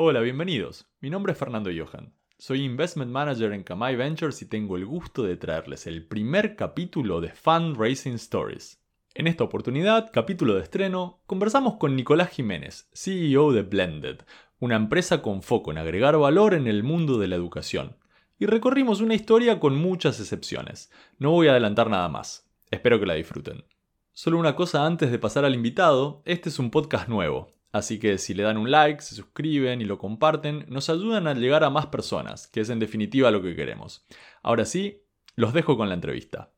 Hola, 0.00 0.20
bienvenidos. 0.20 0.86
Mi 1.00 1.10
nombre 1.10 1.32
es 1.32 1.38
Fernando 1.40 1.70
Johan. 1.76 2.14
Soy 2.38 2.62
Investment 2.62 3.10
Manager 3.10 3.52
en 3.52 3.64
Kamai 3.64 3.96
Ventures 3.96 4.40
y 4.42 4.46
tengo 4.46 4.76
el 4.76 4.86
gusto 4.86 5.24
de 5.24 5.36
traerles 5.36 5.88
el 5.88 6.06
primer 6.06 6.54
capítulo 6.54 7.20
de 7.20 7.30
Fundraising 7.30 8.14
Stories. 8.14 8.80
En 9.14 9.26
esta 9.26 9.42
oportunidad, 9.42 10.12
capítulo 10.12 10.54
de 10.54 10.62
estreno, 10.62 11.18
conversamos 11.26 11.78
con 11.78 11.96
Nicolás 11.96 12.30
Jiménez, 12.30 12.88
CEO 12.92 13.50
de 13.50 13.62
Blended, 13.62 14.20
una 14.60 14.76
empresa 14.76 15.20
con 15.20 15.42
foco 15.42 15.72
en 15.72 15.78
agregar 15.78 16.16
valor 16.16 16.54
en 16.54 16.68
el 16.68 16.84
mundo 16.84 17.18
de 17.18 17.26
la 17.26 17.34
educación. 17.34 17.96
Y 18.38 18.46
recorrimos 18.46 19.00
una 19.00 19.16
historia 19.16 19.58
con 19.58 19.74
muchas 19.74 20.20
excepciones. 20.20 20.92
No 21.18 21.32
voy 21.32 21.48
a 21.48 21.50
adelantar 21.50 21.90
nada 21.90 22.08
más. 22.08 22.48
Espero 22.70 23.00
que 23.00 23.06
la 23.06 23.14
disfruten. 23.14 23.64
Solo 24.12 24.38
una 24.38 24.54
cosa 24.54 24.86
antes 24.86 25.10
de 25.10 25.18
pasar 25.18 25.44
al 25.44 25.56
invitado, 25.56 26.22
este 26.24 26.50
es 26.50 26.60
un 26.60 26.70
podcast 26.70 27.08
nuevo, 27.08 27.57
Así 27.70 27.98
que 27.98 28.16
si 28.18 28.32
le 28.32 28.44
dan 28.44 28.56
un 28.56 28.70
like, 28.70 29.02
se 29.02 29.14
suscriben 29.14 29.80
y 29.80 29.84
lo 29.84 29.98
comparten, 29.98 30.64
nos 30.68 30.88
ayudan 30.88 31.26
a 31.26 31.34
llegar 31.34 31.64
a 31.64 31.70
más 31.70 31.86
personas, 31.86 32.46
que 32.46 32.60
es 32.60 32.70
en 32.70 32.78
definitiva 32.78 33.30
lo 33.30 33.42
que 33.42 33.54
queremos. 33.54 34.06
Ahora 34.42 34.64
sí, 34.64 35.02
los 35.36 35.52
dejo 35.52 35.76
con 35.76 35.88
la 35.88 35.94
entrevista. 35.94 36.50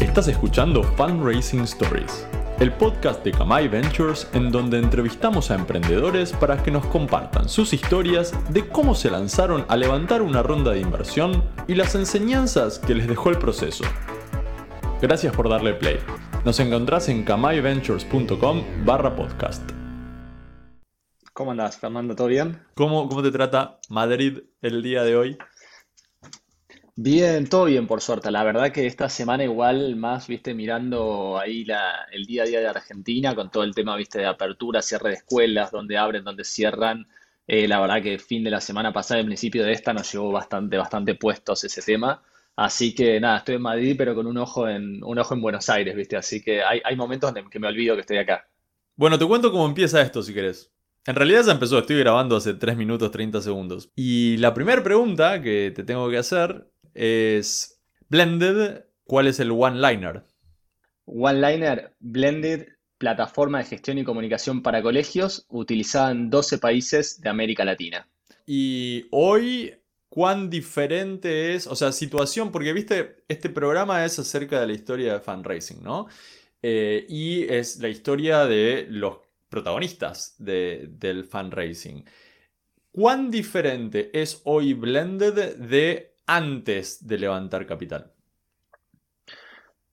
Estás 0.00 0.28
escuchando 0.28 0.82
Fundraising 0.82 1.60
Stories, 1.60 2.26
el 2.58 2.72
podcast 2.72 3.22
de 3.22 3.32
Kamai 3.32 3.68
Ventures 3.68 4.28
en 4.32 4.50
donde 4.50 4.78
entrevistamos 4.78 5.50
a 5.50 5.54
emprendedores 5.54 6.32
para 6.32 6.60
que 6.62 6.70
nos 6.70 6.86
compartan 6.86 7.48
sus 7.48 7.72
historias 7.72 8.32
de 8.52 8.66
cómo 8.66 8.94
se 8.94 9.10
lanzaron 9.10 9.64
a 9.68 9.76
levantar 9.76 10.22
una 10.22 10.42
ronda 10.42 10.72
de 10.72 10.80
inversión 10.80 11.44
y 11.68 11.74
las 11.74 11.94
enseñanzas 11.94 12.78
que 12.78 12.94
les 12.94 13.06
dejó 13.06 13.30
el 13.30 13.38
proceso. 13.38 13.84
Gracias 15.00 15.36
por 15.36 15.48
darle 15.48 15.74
play. 15.74 15.98
Nos 16.48 16.60
encontrás 16.60 17.10
en 17.10 17.24
kamayventures.com 17.24 18.86
barra 18.86 19.14
podcast. 19.14 19.70
¿Cómo 21.34 21.50
andás, 21.50 21.76
Fernando? 21.76 22.16
¿Todo 22.16 22.28
bien? 22.28 22.62
¿Cómo, 22.72 23.06
¿Cómo 23.06 23.22
te 23.22 23.30
trata 23.30 23.78
Madrid 23.90 24.38
el 24.62 24.82
día 24.82 25.02
de 25.02 25.14
hoy? 25.14 25.38
Bien, 26.96 27.46
todo 27.50 27.66
bien 27.66 27.86
por 27.86 28.00
suerte. 28.00 28.30
La 28.30 28.44
verdad 28.44 28.72
que 28.72 28.86
esta 28.86 29.10
semana 29.10 29.44
igual 29.44 29.96
más, 29.96 30.26
viste, 30.26 30.54
mirando 30.54 31.38
ahí 31.38 31.66
la, 31.66 32.06
el 32.12 32.24
día 32.24 32.44
a 32.44 32.46
día 32.46 32.60
de 32.60 32.68
Argentina 32.68 33.34
con 33.34 33.50
todo 33.50 33.62
el 33.62 33.74
tema, 33.74 33.94
viste, 33.96 34.20
de 34.20 34.26
apertura, 34.26 34.80
cierre 34.80 35.10
de 35.10 35.16
escuelas, 35.16 35.70
donde 35.70 35.98
abren, 35.98 36.24
donde 36.24 36.44
cierran. 36.44 37.08
Eh, 37.46 37.68
la 37.68 37.78
verdad 37.78 38.02
que 38.02 38.18
fin 38.18 38.42
de 38.42 38.50
la 38.50 38.62
semana 38.62 38.90
pasada, 38.90 39.20
el 39.20 39.26
principio 39.26 39.66
de 39.66 39.72
esta, 39.72 39.92
nos 39.92 40.10
llevó 40.10 40.32
bastante, 40.32 40.78
bastante 40.78 41.14
puestos 41.14 41.62
ese 41.64 41.82
tema. 41.82 42.22
Así 42.58 42.92
que 42.92 43.20
nada, 43.20 43.38
estoy 43.38 43.54
en 43.54 43.62
Madrid, 43.62 43.94
pero 43.96 44.16
con 44.16 44.26
un 44.26 44.36
ojo 44.36 44.68
en, 44.68 45.04
un 45.04 45.16
ojo 45.16 45.32
en 45.32 45.40
Buenos 45.40 45.68
Aires, 45.68 45.94
¿viste? 45.94 46.16
Así 46.16 46.42
que 46.42 46.60
hay, 46.60 46.96
momentos 46.96 47.32
en 47.36 47.48
que 47.48 47.60
me 47.60 47.68
olvido 47.68 47.94
que 47.94 48.00
estoy 48.00 48.16
acá. 48.16 48.48
Bueno, 48.96 49.16
te 49.16 49.24
cuento 49.26 49.52
cómo 49.52 49.64
empieza 49.64 50.02
esto, 50.02 50.24
si 50.24 50.34
querés. 50.34 50.72
En 51.06 51.14
realidad 51.14 51.44
ya 51.46 51.52
empezó, 51.52 51.78
estoy 51.78 52.00
grabando 52.00 52.34
hace 52.34 52.54
3 52.54 52.76
minutos 52.76 53.12
30 53.12 53.42
segundos. 53.42 53.92
Y 53.94 54.38
la 54.38 54.54
primera 54.54 54.82
pregunta 54.82 55.40
que 55.40 55.72
te 55.72 55.84
tengo 55.84 56.10
que 56.10 56.18
hacer 56.18 56.66
es, 56.94 57.80
Blended, 58.08 58.86
¿cuál 59.04 59.28
es 59.28 59.38
el 59.38 59.52
one-liner? 59.52 60.24
One-liner, 61.04 61.94
Blended, 62.00 62.66
plataforma 62.98 63.58
de 63.58 63.66
gestión 63.66 63.98
y 63.98 64.04
comunicación 64.04 64.62
para 64.64 64.82
colegios, 64.82 65.46
utilizada 65.48 66.10
en 66.10 66.28
12 66.28 66.58
países 66.58 67.20
de 67.20 67.28
América 67.28 67.64
Latina. 67.64 68.08
Y 68.46 69.06
hoy 69.12 69.76
cuán 70.18 70.50
diferente 70.50 71.54
es, 71.54 71.68
o 71.68 71.76
sea, 71.76 71.92
situación, 71.92 72.50
porque 72.50 72.72
viste, 72.72 73.22
este 73.28 73.50
programa 73.50 74.04
es 74.04 74.18
acerca 74.18 74.60
de 74.60 74.66
la 74.66 74.72
historia 74.72 75.12
de 75.12 75.20
fundraising, 75.20 75.80
¿no? 75.80 76.08
Eh, 76.60 77.06
y 77.08 77.44
es 77.44 77.76
la 77.76 77.88
historia 77.88 78.44
de 78.44 78.88
los 78.90 79.18
protagonistas 79.48 80.34
del 80.36 81.24
fundraising. 81.24 82.04
¿Cuán 82.90 83.30
diferente 83.30 84.10
es 84.12 84.40
hoy 84.42 84.74
Blended 84.74 85.54
de 85.54 86.16
antes 86.26 87.06
de 87.06 87.18
levantar 87.18 87.64
capital? 87.64 88.12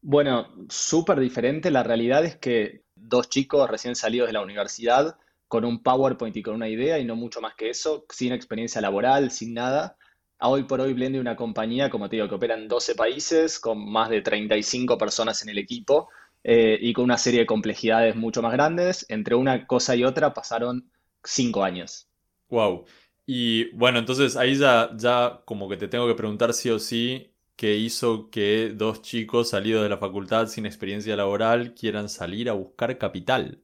Bueno, 0.01 0.55
súper 0.69 1.19
diferente. 1.19 1.69
La 1.69 1.83
realidad 1.83 2.25
es 2.25 2.35
que 2.35 2.81
dos 2.95 3.29
chicos 3.29 3.69
recién 3.69 3.95
salidos 3.95 4.25
de 4.29 4.33
la 4.33 4.41
universidad, 4.41 5.19
con 5.47 5.65
un 5.65 5.83
PowerPoint 5.83 6.35
y 6.35 6.41
con 6.41 6.55
una 6.55 6.67
idea 6.67 6.97
y 6.97 7.05
no 7.05 7.15
mucho 7.15 7.41
más 7.41 7.53
que 7.53 7.69
eso, 7.69 8.07
sin 8.09 8.33
experiencia 8.33 8.81
laboral, 8.81 9.29
sin 9.29 9.53
nada, 9.53 9.99
hoy 10.39 10.63
por 10.63 10.81
hoy 10.81 10.93
Blende 10.93 11.19
una 11.19 11.35
compañía, 11.35 11.89
como 11.89 12.09
te 12.09 12.17
digo, 12.17 12.29
que 12.29 12.35
opera 12.35 12.55
en 12.55 12.67
12 12.67 12.95
países, 12.95 13.59
con 13.59 13.89
más 13.89 14.09
de 14.09 14.21
35 14.21 14.97
personas 14.97 15.41
en 15.43 15.49
el 15.49 15.57
equipo 15.57 16.09
eh, 16.43 16.77
y 16.79 16.93
con 16.93 17.05
una 17.05 17.17
serie 17.17 17.41
de 17.41 17.45
complejidades 17.45 18.15
mucho 18.15 18.41
más 18.41 18.53
grandes. 18.53 19.05
Entre 19.09 19.35
una 19.35 19.67
cosa 19.67 19.95
y 19.95 20.03
otra 20.03 20.33
pasaron 20.33 20.89
5 21.23 21.63
años. 21.63 22.07
Wow. 22.49 22.85
Y 23.25 23.71
bueno, 23.75 23.99
entonces 23.99 24.35
ahí 24.37 24.55
ya, 24.55 24.91
ya 24.95 25.41
como 25.45 25.67
que 25.69 25.77
te 25.77 25.87
tengo 25.87 26.07
que 26.07 26.15
preguntar 26.15 26.53
sí 26.53 26.69
o 26.69 26.79
sí 26.79 27.31
qué 27.55 27.75
hizo 27.77 28.29
que 28.29 28.71
dos 28.75 29.01
chicos 29.01 29.49
salidos 29.49 29.83
de 29.83 29.89
la 29.89 29.97
facultad 29.97 30.47
sin 30.47 30.65
experiencia 30.65 31.15
laboral 31.15 31.73
quieran 31.73 32.09
salir 32.09 32.49
a 32.49 32.53
buscar 32.53 32.97
capital 32.97 33.63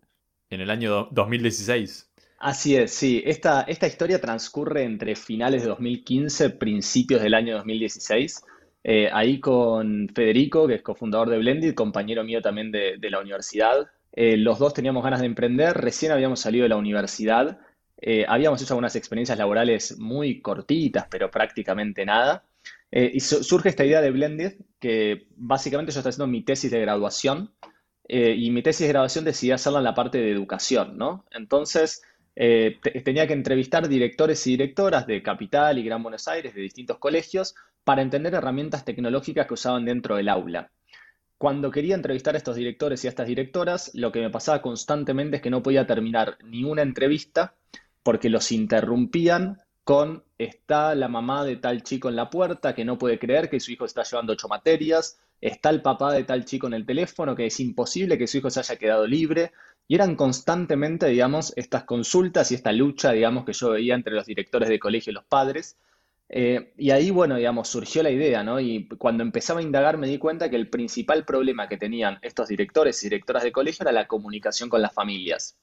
en 0.49 0.61
el 0.61 0.69
año 0.69 1.07
2016. 1.11 2.10
Así 2.41 2.75
es, 2.75 2.91
sí. 2.91 3.21
Esta, 3.23 3.61
esta 3.61 3.85
historia 3.85 4.19
transcurre 4.19 4.83
entre 4.83 5.15
finales 5.15 5.61
de 5.61 5.69
2015, 5.69 6.49
principios 6.49 7.21
del 7.21 7.35
año 7.35 7.53
2016. 7.57 8.43
Eh, 8.83 9.09
ahí 9.13 9.39
con 9.39 10.09
Federico, 10.09 10.67
que 10.67 10.73
es 10.73 10.81
cofundador 10.81 11.29
de 11.29 11.37
Blended, 11.37 11.75
compañero 11.75 12.23
mío 12.23 12.41
también 12.41 12.71
de, 12.71 12.97
la 13.11 13.19
universidad. 13.19 13.91
Eh, 14.11 14.37
los 14.37 14.57
dos 14.57 14.73
teníamos 14.73 15.03
ganas 15.03 15.19
de 15.19 15.27
emprender, 15.27 15.77
recién 15.77 16.11
habíamos 16.11 16.39
salido 16.39 16.63
de 16.63 16.69
la 16.69 16.77
universidad, 16.77 17.59
eh, 18.01 18.25
habíamos 18.27 18.59
hecho 18.59 18.73
algunas 18.73 18.95
experiencias 18.95 19.37
laborales 19.37 19.99
muy 19.99 20.41
cortitas, 20.41 21.05
pero 21.11 21.29
prácticamente 21.29 22.05
nada. 22.05 22.43
y 22.91 23.19
surge 23.19 23.69
esta 23.69 23.85
idea 23.85 24.01
de 24.01 24.09
Blended, 24.09 24.55
que 24.79 25.27
básicamente 25.35 25.91
yo 25.91 25.99
estoy 25.99 26.09
haciendo 26.09 26.27
mi 26.27 26.41
tesis 26.43 26.71
de 26.71 26.81
graduación, 26.81 27.51
y 28.09 28.49
mi 28.49 28.63
tesis 28.63 28.87
de 28.87 28.93
graduación 28.93 29.25
decidí 29.25 29.51
hacerla 29.51 29.77
en 29.79 29.85
la 29.85 29.93
parte 29.93 30.17
de 30.17 30.31
educación, 30.31 30.97
¿no? 30.97 31.25
Entonces, 31.31 32.01
eh, 32.35 32.79
tenía 33.03 33.27
que 33.27 33.33
entrevistar 33.33 33.87
directores 33.87 34.45
y 34.47 34.51
directoras 34.51 35.05
de 35.07 35.21
Capital 35.21 35.77
y 35.77 35.83
Gran 35.83 36.03
Buenos 36.03 36.27
Aires, 36.27 36.53
de 36.53 36.61
distintos 36.61 36.97
colegios, 36.97 37.55
para 37.83 38.01
entender 38.01 38.33
herramientas 38.33 38.85
tecnológicas 38.85 39.47
que 39.47 39.53
usaban 39.53 39.85
dentro 39.85 40.15
del 40.15 40.29
aula. 40.29 40.71
Cuando 41.37 41.71
quería 41.71 41.95
entrevistar 41.95 42.35
a 42.35 42.37
estos 42.37 42.55
directores 42.55 43.03
y 43.03 43.07
a 43.07 43.09
estas 43.09 43.27
directoras, 43.27 43.91
lo 43.95 44.11
que 44.11 44.21
me 44.21 44.29
pasaba 44.29 44.61
constantemente 44.61 45.37
es 45.37 45.41
que 45.41 45.49
no 45.49 45.63
podía 45.63 45.87
terminar 45.87 46.37
ni 46.43 46.63
una 46.63 46.83
entrevista 46.83 47.55
porque 48.03 48.29
los 48.29 48.51
interrumpían 48.51 49.57
con 49.83 50.23
está 50.37 50.93
la 50.95 51.07
mamá 51.07 51.43
de 51.43 51.55
tal 51.55 51.81
chico 51.81 52.09
en 52.09 52.15
la 52.15 52.29
puerta 52.29 52.75
que 52.75 52.85
no 52.85 52.97
puede 52.97 53.17
creer 53.17 53.49
que 53.49 53.59
su 53.59 53.71
hijo 53.71 53.85
está 53.85 54.03
llevando 54.03 54.33
ocho 54.33 54.47
materias, 54.47 55.19
está 55.41 55.69
el 55.71 55.81
papá 55.81 56.13
de 56.13 56.23
tal 56.23 56.45
chico 56.45 56.67
en 56.67 56.73
el 56.73 56.85
teléfono 56.85 57.35
que 57.35 57.47
es 57.47 57.59
imposible 57.59 58.17
que 58.17 58.27
su 58.27 58.37
hijo 58.37 58.49
se 58.49 58.59
haya 58.59 58.75
quedado 58.77 59.07
libre, 59.07 59.51
y 59.91 59.95
eran 59.95 60.15
constantemente, 60.15 61.07
digamos, 61.07 61.51
estas 61.57 61.83
consultas 61.83 62.49
y 62.49 62.55
esta 62.55 62.71
lucha, 62.71 63.11
digamos, 63.11 63.43
que 63.43 63.51
yo 63.51 63.71
veía 63.71 63.93
entre 63.93 64.13
los 64.13 64.25
directores 64.25 64.69
de 64.69 64.79
colegio 64.79 65.11
y 65.11 65.13
los 65.13 65.25
padres. 65.25 65.77
Eh, 66.29 66.71
y 66.77 66.91
ahí, 66.91 67.11
bueno, 67.11 67.35
digamos, 67.35 67.67
surgió 67.67 68.01
la 68.01 68.09
idea, 68.09 68.41
¿no? 68.41 68.61
Y 68.61 68.87
cuando 68.87 69.21
empezaba 69.21 69.59
a 69.59 69.63
indagar 69.63 69.97
me 69.97 70.07
di 70.07 70.17
cuenta 70.17 70.49
que 70.49 70.55
el 70.55 70.69
principal 70.69 71.25
problema 71.25 71.67
que 71.67 71.75
tenían 71.75 72.19
estos 72.21 72.47
directores 72.47 73.03
y 73.03 73.07
directoras 73.07 73.43
de 73.43 73.51
colegio 73.51 73.83
era 73.83 73.91
la 73.91 74.07
comunicación 74.07 74.69
con 74.69 74.81
las 74.81 74.93
familias. 74.93 75.57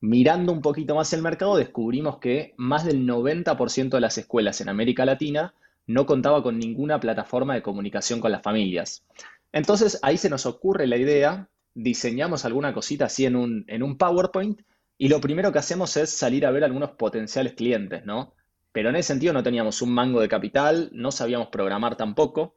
Mirando 0.00 0.52
un 0.52 0.60
poquito 0.60 0.94
más 0.94 1.12
el 1.14 1.22
mercado, 1.22 1.56
descubrimos 1.56 2.18
que 2.18 2.52
más 2.58 2.84
del 2.84 3.06
90% 3.06 3.88
de 3.88 4.00
las 4.02 4.18
escuelas 4.18 4.60
en 4.60 4.68
América 4.68 5.06
Latina 5.06 5.54
no 5.86 6.06
contaba 6.06 6.42
con 6.42 6.58
ninguna 6.58 7.00
plataforma 7.00 7.54
de 7.54 7.62
comunicación 7.62 8.20
con 8.20 8.32
las 8.32 8.42
familias. 8.42 9.04
Entonces 9.52 9.98
ahí 10.02 10.16
se 10.16 10.30
nos 10.30 10.46
ocurre 10.46 10.86
la 10.86 10.96
idea 10.96 11.48
diseñamos 11.74 12.44
alguna 12.44 12.72
cosita 12.72 13.06
así 13.06 13.26
en 13.26 13.36
un, 13.36 13.64
en 13.68 13.82
un 13.82 13.96
PowerPoint 13.96 14.60
y 14.98 15.08
lo 15.08 15.20
primero 15.20 15.52
que 15.52 15.58
hacemos 15.58 15.96
es 15.96 16.10
salir 16.10 16.46
a 16.46 16.50
ver 16.50 16.64
algunos 16.64 16.92
potenciales 16.92 17.54
clientes, 17.54 18.04
¿no? 18.04 18.34
Pero 18.72 18.90
en 18.90 18.96
ese 18.96 19.08
sentido 19.08 19.32
no 19.32 19.42
teníamos 19.42 19.82
un 19.82 19.92
mango 19.92 20.20
de 20.20 20.28
capital, 20.28 20.90
no 20.92 21.10
sabíamos 21.10 21.48
programar 21.48 21.96
tampoco. 21.96 22.56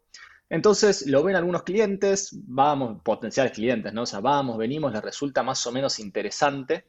Entonces 0.50 1.08
lo 1.08 1.24
ven 1.24 1.36
algunos 1.36 1.64
clientes, 1.64 2.38
vamos, 2.46 3.02
potenciales 3.04 3.54
clientes, 3.54 3.94
¿no? 3.94 4.04
O 4.04 4.06
sea, 4.06 4.20
vamos, 4.20 4.58
venimos, 4.58 4.94
les 4.94 5.02
resulta 5.02 5.44
más 5.44 5.66
o 5.66 5.72
menos 5.72 6.00
interesante. 6.00 6.86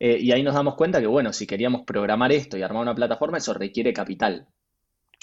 Eh, 0.00 0.18
y 0.18 0.32
ahí 0.32 0.42
nos 0.42 0.54
damos 0.54 0.74
cuenta 0.74 1.00
que, 1.00 1.06
bueno, 1.06 1.32
si 1.32 1.46
queríamos 1.46 1.82
programar 1.82 2.32
esto 2.32 2.56
y 2.56 2.62
armar 2.62 2.82
una 2.82 2.94
plataforma, 2.94 3.38
eso 3.38 3.54
requiere 3.54 3.92
capital. 3.92 4.48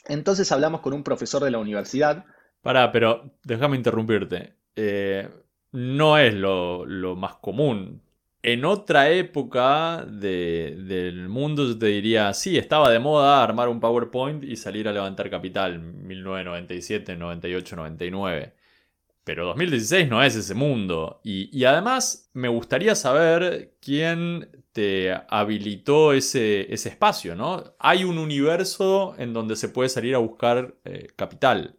Entonces 0.07 0.51
hablamos 0.51 0.81
con 0.81 0.93
un 0.93 1.03
profesor 1.03 1.43
de 1.43 1.51
la 1.51 1.59
universidad. 1.59 2.25
Pará, 2.61 2.91
pero 2.91 3.31
déjame 3.43 3.77
interrumpirte. 3.77 4.53
Eh, 4.75 5.27
no 5.71 6.17
es 6.17 6.33
lo, 6.33 6.85
más 7.15 7.35
común. 7.35 8.01
En 8.43 8.65
otra 8.65 9.09
época 9.09 10.03
del 10.05 11.29
mundo 11.29 11.67
yo 11.67 11.77
te 11.77 11.87
diría, 11.87 12.33
sí, 12.33 12.57
estaba 12.57 12.89
de 12.91 12.99
moda 12.99 13.43
armar 13.43 13.69
un 13.69 13.79
PowerPoint 13.79 14.43
y 14.43 14.55
salir 14.55 14.87
a 14.87 14.91
levantar 14.91 15.29
capital, 15.29 15.79
1997, 15.79 17.15
98, 17.15 17.75
99. 17.75 18.53
pero 19.23 19.45
2016 19.45 20.09
no 20.09 20.23
es 20.23 20.35
ese 20.35 20.55
mundo. 20.55 21.21
Y, 21.23 21.63
además 21.65 22.29
me 22.33 22.47
gustaría 22.47 22.95
saber 22.95 23.75
quién 23.79 24.49
te 24.73 25.13
habilitó 25.29 26.13
ese, 26.13 26.73
ese, 26.73 26.89
espacio, 26.89 27.35
¿no? 27.35 27.75
Hay 27.79 28.03
un 28.03 28.17
universo 28.17 29.15
en 29.17 29.33
donde 29.33 29.55
se 29.55 29.69
puede 29.69 29.89
salir 29.89 30.15
a 30.15 30.19
buscar 30.19 30.75
eh, 30.85 31.07
capital. 31.15 31.77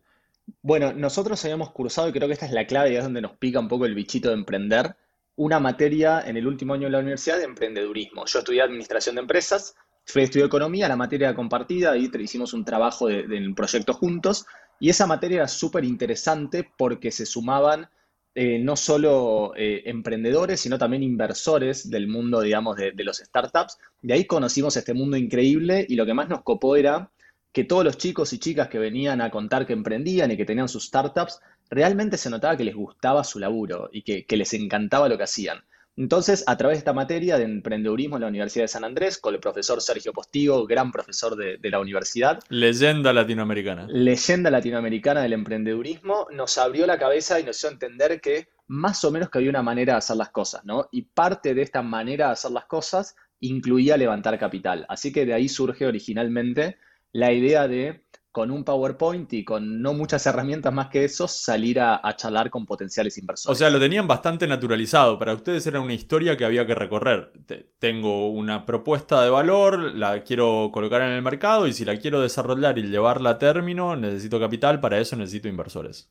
Bueno, 0.61 0.93
nosotros 0.93 1.43
habíamos 1.45 1.71
cursado, 1.71 2.09
y 2.09 2.13
creo 2.13 2.29
que 2.29 2.35
esta 2.35 2.47
es 2.47 2.53
la 2.53 2.67
clave 2.67 2.93
y 2.93 2.97
es 2.97 3.05
donde 3.05 3.23
nos 3.23 3.37
pica 3.37 3.61
un 3.61 3.69
poco 3.69 3.87
el 3.87 3.95
bichito 3.95 4.29
de 4.29 4.35
emprender, 4.35 4.97
una 5.37 5.61
materia 5.61 6.23
en 6.27 6.37
el 6.37 6.47
último 6.47 6.75
año 6.75 6.85
de 6.85 6.91
la 6.91 6.99
universidad 6.99 7.39
de 7.39 7.45
emprendedurismo. 7.45 8.27
Yo 8.27 8.41
estudié 8.41 8.61
administración 8.63 9.15
de 9.15 9.23
empresas, 9.23 9.75
fui 10.05 10.23
a 10.23 10.25
estudiar 10.25 10.47
economía, 10.47 10.89
la 10.89 10.97
materia 10.97 11.35
compartida, 11.35 11.97
y 11.97 12.11
hicimos 12.21 12.53
un 12.53 12.65
trabajo 12.65 13.09
del 13.09 13.55
proyecto 13.55 13.95
juntos, 13.95 14.47
y 14.79 14.91
esa 14.91 15.07
materia 15.07 15.37
era 15.37 15.49
súper 15.49 15.85
interesante 15.85 16.69
porque 16.77 17.11
se 17.11 17.25
sumaban 17.25 17.89
eh, 18.35 18.59
no 18.59 18.77
solo 18.77 19.53
eh, 19.57 19.83
emprendedores, 19.87 20.61
sino 20.61 20.79
también 20.79 21.03
inversores 21.03 21.91
del 21.91 22.09
mundo, 22.09 22.41
digamos, 22.41 22.77
de, 22.77 22.93
de 22.93 23.05
los 23.05 23.19
startups. 23.19 23.79
De 24.01 24.15
ahí 24.15 24.25
conocimos 24.25 24.77
este 24.77 24.95
mundo 24.95 25.17
increíble 25.17 25.87
y 25.89 25.97
lo 25.97 26.07
que 26.07 26.15
más 26.15 26.29
nos 26.29 26.43
copó 26.43 26.77
era 26.77 27.11
que 27.53 27.65
todos 27.65 27.85
los 27.85 27.99
chicos 27.99 28.33
y 28.33 28.39
chicas 28.39 28.69
que 28.69 28.79
venían 28.79 29.21
a 29.21 29.31
contar 29.31 29.67
que 29.67 29.75
emprendían 29.75 30.31
y 30.31 30.37
que 30.37 30.47
tenían 30.47 30.69
sus 30.69 30.87
startups, 30.87 31.41
realmente 31.71 32.17
se 32.17 32.31
notaba 32.31 32.57
que 32.57 32.65
les 32.65 32.75
gustaba 32.75 33.25
su 33.25 33.39
laburo 33.39 33.91
y 33.93 34.03
que, 34.03 34.37
les 34.37 34.55
encantaba 34.55 35.09
lo 35.09 35.17
que 35.17 35.25
hacían. 35.25 35.59
Entonces, 35.97 36.43
a 36.47 36.57
través 36.57 36.77
de 36.77 36.81
esta 36.81 36.95
materia 36.95 37.37
de 37.37 37.45
emprendedurismo 37.45 38.17
en 38.17 38.23
la 38.23 38.29
Universidad 38.29 38.65
de 38.65 38.69
San 38.69 38.85
Andrés, 38.85 39.19
con 39.19 39.35
el 39.35 39.41
profesor 39.41 39.81
Sergio 39.83 40.13
Postigo, 40.13 40.67
gran 40.67 40.91
profesor 40.91 41.37
de, 41.37 41.59
la 41.71 41.81
universidad. 41.81 42.41
Leyenda 42.49 43.13
latinoamericana. 43.13 43.87
Leyenda 43.89 44.51
latinoamericana 44.51 45.23
del 45.23 45.35
emprendedurismo, 45.35 46.29
nos 46.33 46.57
abrió 46.57 46.87
la 46.87 46.99
cabeza 46.99 47.39
y 47.41 47.45
nos 47.45 47.59
hizo 47.59 47.69
entender 47.69 48.21
que 48.21 48.49
más 48.69 49.05
o 49.05 49.11
menos 49.11 49.29
que 49.29 49.39
había 49.39 49.51
una 49.51 49.63
manera 49.63 49.95
de 49.95 49.99
hacer 49.99 50.17
las 50.17 50.31
cosas, 50.31 50.65
¿no? 50.65 50.89
Y 50.93 51.03
parte 51.03 51.53
de 51.53 51.61
esta 51.61 51.83
manera 51.83 52.29
de 52.29 52.33
hacer 52.33 52.53
las 52.53 52.65
cosas 52.65 53.15
incluía 53.41 53.99
levantar 53.99 54.39
capital. 54.39 54.87
Así 54.89 55.13
que 55.13 55.27
de 55.27 55.35
ahí 55.35 55.49
surge 55.49 55.85
originalmente 55.85 56.79
la 57.13 57.33
idea 57.33 57.69
de, 57.69 58.03
con 58.33 58.51
un 58.51 58.65
PowerPoint 58.65 59.31
y 59.35 59.45
con 59.45 59.83
no 59.83 59.93
muchas 59.93 60.27
herramientas 60.27 60.73
más 60.73 60.89
que 60.89 61.05
eso, 61.05 61.29
salir 61.29 61.79
a, 61.79 62.01
charlar 62.17 62.49
con 62.49 62.65
potenciales 62.65 63.19
inversores. 63.19 63.55
O 63.55 63.59
sea, 63.59 63.69
lo 63.69 63.79
tenían 63.79 64.09
bastante 64.09 64.47
naturalizado. 64.47 65.19
Para 65.19 65.35
ustedes 65.35 65.67
era 65.67 65.81
una 65.81 65.93
historia 65.93 66.37
que 66.37 66.47
había 66.47 66.67
que 66.67 66.75
recorrer. 66.75 67.31
tengo 67.79 68.31
una 68.31 68.65
propuesta 68.65 69.23
de 69.23 69.29
valor, 69.29 69.95
la 69.95 70.23
quiero 70.25 70.71
colocar 70.73 71.03
en 71.03 71.11
el 71.11 71.21
mercado 71.21 71.67
y 71.67 71.75
si 71.75 71.85
la 71.85 71.99
quiero 71.99 72.23
desarrollar 72.23 72.79
y 72.79 72.85
llevarla 72.85 73.31
a 73.31 73.39
término, 73.39 73.95
necesito 73.97 74.41
capital, 74.41 74.81
para 74.81 74.99
eso 74.99 75.15
necesito 75.15 75.49
inversores. 75.49 76.11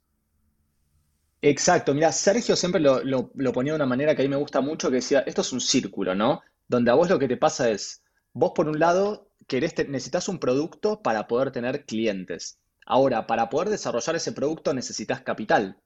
Exacto, 1.41 1.95
mira, 1.95 2.12
Sergio 2.12 2.56
siempre 2.56 2.79
lo, 2.79 3.01
lo 3.03 3.51
ponía 3.51 3.73
de 3.73 3.77
una 3.77 3.88
manera 3.88 4.15
que 4.15 4.21
a 4.21 4.25
mí 4.25 4.29
me 4.29 4.35
gusta 4.35 4.62
mucho, 4.62 4.89
que 4.89 4.97
decía, 4.97 5.21
esto 5.25 5.41
es 5.41 5.51
un 5.51 5.59
círculo, 5.59 6.13
¿no? 6.13 6.41
Donde 6.68 6.91
a 6.91 6.94
vos 6.94 7.09
lo 7.09 7.18
que 7.18 7.27
te 7.27 7.35
pasa 7.35 7.71
es, 7.71 8.03
vos 8.31 8.51
por 8.56 8.68
un 8.68 8.77
lado 8.77 9.31
necesitas 9.59 10.30
un 10.30 10.39
producto 10.39 11.01
para 11.01 11.27
poder 11.27 11.51
tener 11.51 11.86
clientes. 11.86 12.59
Ahora, 12.86 13.27
para 13.27 13.50
poder 13.50 13.69
desarrollar 13.69 14.15
ese 14.15 14.31
producto 14.31 14.74
necesitas 14.74 15.21
capital. 15.21 15.77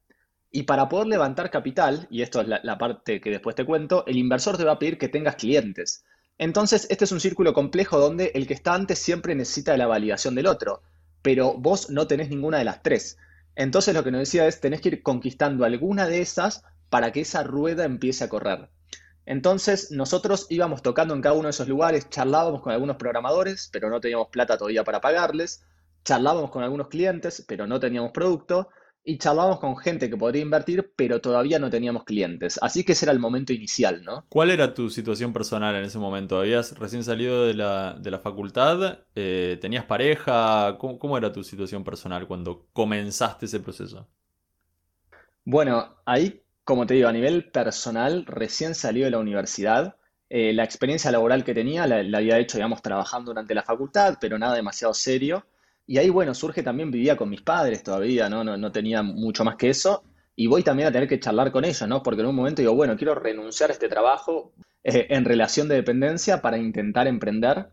Y 0.51 0.63
para 0.63 0.87
poder 0.87 1.07
levantar 1.07 1.51
capital, 1.51 2.07
y 2.09 2.21
esto 2.21 2.41
es 2.41 2.47
la, 2.47 2.77
parte 2.77 3.19
que 3.19 3.29
después 3.29 3.55
te 3.55 3.65
cuento, 3.65 4.05
el 4.07 4.17
inversor 4.17 4.57
te 4.57 4.63
va 4.63 4.73
a 4.73 4.79
pedir 4.79 4.97
que 4.97 5.09
tengas 5.09 5.35
clientes. 5.35 6.05
Entonces, 6.37 6.87
este 6.89 7.05
es 7.05 7.11
un 7.11 7.19
círculo 7.19 7.53
complejo 7.53 7.99
donde 7.99 8.31
el 8.35 8.47
que 8.47 8.53
está 8.53 8.73
antes 8.73 8.99
siempre 8.99 9.35
necesita 9.35 9.75
la 9.77 9.87
validación 9.87 10.35
del 10.35 10.47
otro, 10.47 10.81
pero 11.21 11.55
vos 11.57 11.89
no 11.89 12.07
tenés 12.07 12.29
ninguna 12.29 12.59
de 12.59 12.65
las 12.65 12.83
tres. 12.83 13.17
Entonces, 13.55 13.93
lo 13.93 14.03
que 14.03 14.11
nos 14.11 14.19
decía 14.19 14.47
es, 14.47 14.61
tenés 14.61 14.81
que 14.81 14.89
ir 14.89 15.03
conquistando 15.03 15.65
alguna 15.65 16.07
de 16.07 16.21
esas 16.21 16.63
para 16.89 17.11
que 17.11 17.21
esa 17.21 17.43
rueda 17.43 17.85
empiece 17.85 18.23
a 18.23 18.29
correr. 18.29 18.69
Entonces 19.25 19.91
nosotros 19.91 20.47
íbamos 20.49 20.81
tocando 20.81 21.13
en 21.13 21.21
cada 21.21 21.35
uno 21.35 21.45
de 21.45 21.51
esos 21.51 21.67
lugares, 21.67 22.09
charlábamos 22.09 22.61
con 22.61 22.73
algunos 22.73 22.97
programadores, 22.97 23.69
pero 23.71 23.89
no 23.89 23.99
teníamos 23.99 24.27
plata 24.29 24.57
todavía 24.57 24.83
para 24.83 25.01
pagarles, 25.01 25.63
charlábamos 26.03 26.51
con 26.51 26.63
algunos 26.63 26.87
clientes, 26.87 27.43
pero 27.47 27.65
no 27.65 27.79
teníamos 27.79 28.11
producto, 28.11 28.69
y 29.07 29.19
charlábamos 29.19 29.59
con 29.59 29.77
gente 29.77 30.09
que 30.09 30.17
podría 30.17 30.41
invertir, 30.41 30.91
pero 30.95 31.21
todavía 31.21 31.59
no 31.59 31.69
teníamos 31.69 32.03
clientes. 32.05 32.57
Así 32.61 32.83
que 32.83 32.93
ese 32.93 33.05
era 33.05 33.13
el 33.13 33.19
momento 33.19 33.53
inicial, 33.53 34.03
¿no? 34.03 34.25
¿Cuál 34.29 34.49
era 34.49 34.73
tu 34.73 34.89
situación 34.89 35.31
personal 35.31 35.75
en 35.75 35.83
ese 35.85 35.99
momento? 35.99 36.39
¿Habías 36.39 36.77
recién 36.77 37.03
salido 37.03 37.45
de 37.45 37.53
la, 37.53 38.19
facultad? 38.21 38.99
Eh, 39.13 39.59
¿Tenías 39.61 39.85
pareja? 39.85 40.77
¿Cómo 40.79 41.17
era 41.17 41.31
tu 41.31 41.43
situación 41.43 41.83
personal 41.83 42.27
cuando 42.27 42.65
comenzaste 42.73 43.45
ese 43.45 43.59
proceso? 43.59 44.07
Bueno, 45.43 45.95
ahí 46.05 46.41
como 46.65 46.87
te 46.87 46.95
digo, 46.95 47.07
a 47.07 47.13
nivel 47.13 47.51
personal, 47.51 48.25
recién 48.25 48.73
salió 48.73 49.05
de 49.05 49.11
la 49.11 49.19
universidad. 49.19 49.95
Eh, 50.29 50.51
la 50.51 50.63
experiencia 50.63 51.11
laboral 51.11 51.43
que 51.43 51.53
tenía 51.53 51.85
la, 51.85 52.17
había 52.17 52.39
hecho, 52.39 52.57
digamos, 52.57 52.81
trabajando 52.81 53.31
durante 53.31 53.53
la 53.53 53.61
facultad, 53.61 54.17
pero 54.19 54.39
nada 54.39 54.55
demasiado 54.55 54.93
serio. 54.95 55.45
Y 55.85 55.99
ahí, 55.99 56.09
bueno, 56.09 56.33
surge 56.33 56.63
también, 56.63 56.89
vivía 56.89 57.15
con 57.15 57.29
mis 57.29 57.43
padres 57.43 57.83
todavía, 57.83 58.29
¿no? 58.29 58.43
No, 58.43 58.71
tenía 58.71 59.03
mucho 59.03 59.45
más 59.45 59.57
que 59.57 59.69
eso. 59.69 60.03
Y 60.35 60.47
voy 60.47 60.63
también 60.63 60.89
a 60.89 60.91
tener 60.91 61.07
que 61.07 61.19
charlar 61.19 61.51
con 61.51 61.65
ellos, 61.65 61.87
¿no? 61.87 62.01
Porque 62.01 62.21
en 62.21 62.27
un 62.27 62.35
momento 62.35 62.63
digo, 62.63 62.73
bueno, 62.73 62.97
quiero 62.97 63.13
renunciar 63.13 63.69
a 63.69 63.73
este 63.73 63.87
trabajo 63.87 64.51
eh, 64.83 65.05
en 65.11 65.23
relación 65.23 65.67
de 65.67 65.75
dependencia 65.75 66.41
para 66.41 66.57
intentar 66.57 67.07
emprender. 67.07 67.67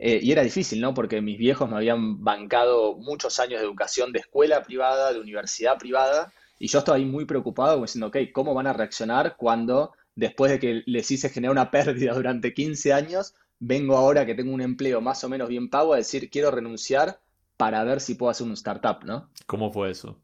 Eh, 0.00 0.18
y 0.20 0.32
era 0.32 0.42
difícil, 0.42 0.80
¿no? 0.80 0.92
Porque 0.92 1.20
mis 1.20 1.38
viejos 1.38 1.70
me 1.70 1.76
habían 1.76 2.24
bancado 2.24 2.96
muchos 2.96 3.38
años 3.38 3.60
de 3.60 3.66
educación 3.66 4.10
de 4.10 4.18
escuela 4.18 4.64
privada, 4.64 5.12
de 5.12 5.20
universidad 5.20 5.78
privada 5.78 6.32
y 6.58 6.68
yo 6.68 6.78
estaba 6.78 6.96
ahí 6.96 7.04
muy 7.04 7.24
preocupado, 7.24 7.80
diciendo, 7.80 8.08
ok, 8.08 8.16
¿cómo 8.32 8.54
van 8.54 8.66
a 8.66 8.72
reaccionar 8.72 9.36
cuando 9.36 9.92
después 10.16 10.50
de 10.52 10.58
que 10.58 10.82
les 10.86 11.10
hice 11.10 11.28
generar 11.28 11.52
una 11.52 11.70
pérdida 11.70 12.14
durante 12.14 12.54
15 12.54 12.92
años, 12.92 13.34
vengo 13.58 13.96
ahora 13.96 14.26
que 14.26 14.34
tengo 14.34 14.52
un 14.52 14.60
empleo 14.60 15.00
más 15.00 15.24
o 15.24 15.28
menos 15.28 15.48
bien 15.48 15.70
pago 15.70 15.94
a 15.94 15.98
decir, 15.98 16.30
quiero 16.30 16.50
renunciar 16.50 17.20
para 17.56 17.84
ver 17.84 18.00
si 18.00 18.14
puedo 18.14 18.30
hacer 18.30 18.46
un 18.46 18.52
startup, 18.54 19.04
¿no? 19.04 19.30
¿Cómo 19.46 19.72
fue 19.72 19.90
eso? 19.90 20.18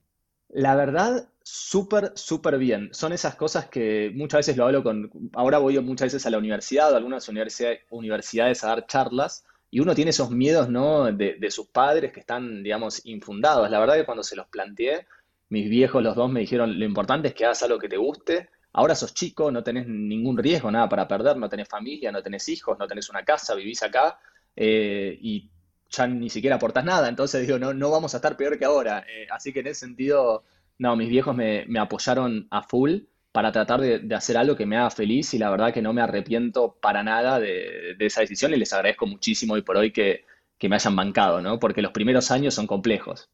La 0.48 0.74
verdad, 0.74 1.28
súper, 1.42 2.12
súper 2.16 2.58
bien. 2.58 2.88
Son 2.92 3.12
esas 3.12 3.36
cosas 3.36 3.68
que 3.68 4.10
muchas 4.14 4.40
veces 4.40 4.56
lo 4.56 4.66
hablo 4.66 4.82
con... 4.82 5.10
Ahora 5.34 5.58
voy 5.58 5.78
muchas 5.80 6.06
veces 6.06 6.26
a 6.26 6.30
la 6.30 6.38
universidad 6.38 6.90
o 6.90 6.94
a 6.94 6.96
algunas 6.96 7.28
universidades 7.28 8.64
a 8.64 8.68
dar 8.68 8.86
charlas 8.86 9.44
y 9.70 9.78
uno 9.78 9.94
tiene 9.94 10.10
esos 10.10 10.32
miedos, 10.32 10.68
¿no? 10.68 11.04
De, 11.12 11.36
de 11.38 11.50
sus 11.52 11.68
padres 11.68 12.12
que 12.12 12.18
están, 12.18 12.64
digamos, 12.64 13.06
infundados. 13.06 13.70
La 13.70 13.78
verdad 13.78 13.94
que 13.94 14.04
cuando 14.04 14.24
se 14.24 14.34
los 14.34 14.48
planteé, 14.48 15.06
mis 15.50 15.68
viejos, 15.68 16.02
los 16.02 16.16
dos, 16.16 16.30
me 16.30 16.40
dijeron, 16.40 16.78
lo 16.78 16.84
importante 16.84 17.28
es 17.28 17.34
que 17.34 17.44
hagas 17.44 17.62
algo 17.62 17.78
que 17.78 17.88
te 17.88 17.96
guste. 17.96 18.48
Ahora 18.72 18.94
sos 18.94 19.12
chico, 19.12 19.50
no 19.50 19.64
tenés 19.64 19.86
ningún 19.88 20.38
riesgo, 20.38 20.70
nada 20.70 20.88
para 20.88 21.08
perder, 21.08 21.36
no 21.36 21.48
tenés 21.48 21.68
familia, 21.68 22.12
no 22.12 22.22
tenés 22.22 22.48
hijos, 22.48 22.78
no 22.78 22.86
tenés 22.86 23.10
una 23.10 23.24
casa, 23.24 23.54
vivís 23.56 23.82
acá 23.82 24.18
eh, 24.54 25.18
y 25.20 25.50
ya 25.90 26.06
ni 26.06 26.30
siquiera 26.30 26.56
aportás 26.56 26.84
nada. 26.84 27.08
Entonces 27.08 27.44
digo, 27.46 27.58
no, 27.58 27.74
no 27.74 27.90
vamos 27.90 28.14
a 28.14 28.18
estar 28.18 28.36
peor 28.36 28.58
que 28.58 28.64
ahora. 28.64 29.04
Eh, 29.08 29.26
así 29.30 29.52
que 29.52 29.60
en 29.60 29.66
ese 29.66 29.80
sentido, 29.80 30.44
no, 30.78 30.94
mis 30.94 31.08
viejos 31.08 31.34
me, 31.34 31.66
apoyaron 31.80 32.46
a 32.52 32.62
full 32.62 33.00
para 33.32 33.50
tratar 33.50 33.80
de, 33.80 34.14
hacer 34.14 34.36
algo 34.36 34.54
que 34.56 34.66
me 34.66 34.76
haga 34.76 34.90
feliz 34.90 35.34
y 35.34 35.38
la 35.38 35.50
verdad 35.50 35.74
que 35.74 35.82
no 35.82 35.92
me 35.92 36.02
arrepiento 36.02 36.76
para 36.80 37.02
nada 37.02 37.40
de, 37.40 37.96
esa 37.98 38.20
decisión 38.20 38.54
y 38.54 38.56
les 38.56 38.72
agradezco 38.72 39.06
muchísimo 39.06 39.54
hoy 39.54 39.62
por 39.62 39.76
hoy 39.76 39.92
que, 39.92 40.24
que 40.58 40.68
me 40.68 40.76
hayan 40.76 40.94
bancado, 40.94 41.40
¿no? 41.40 41.58
Porque 41.58 41.82
los 41.82 41.92
primeros 41.92 42.30
años 42.30 42.54
son 42.54 42.68
complejos. 42.68 43.30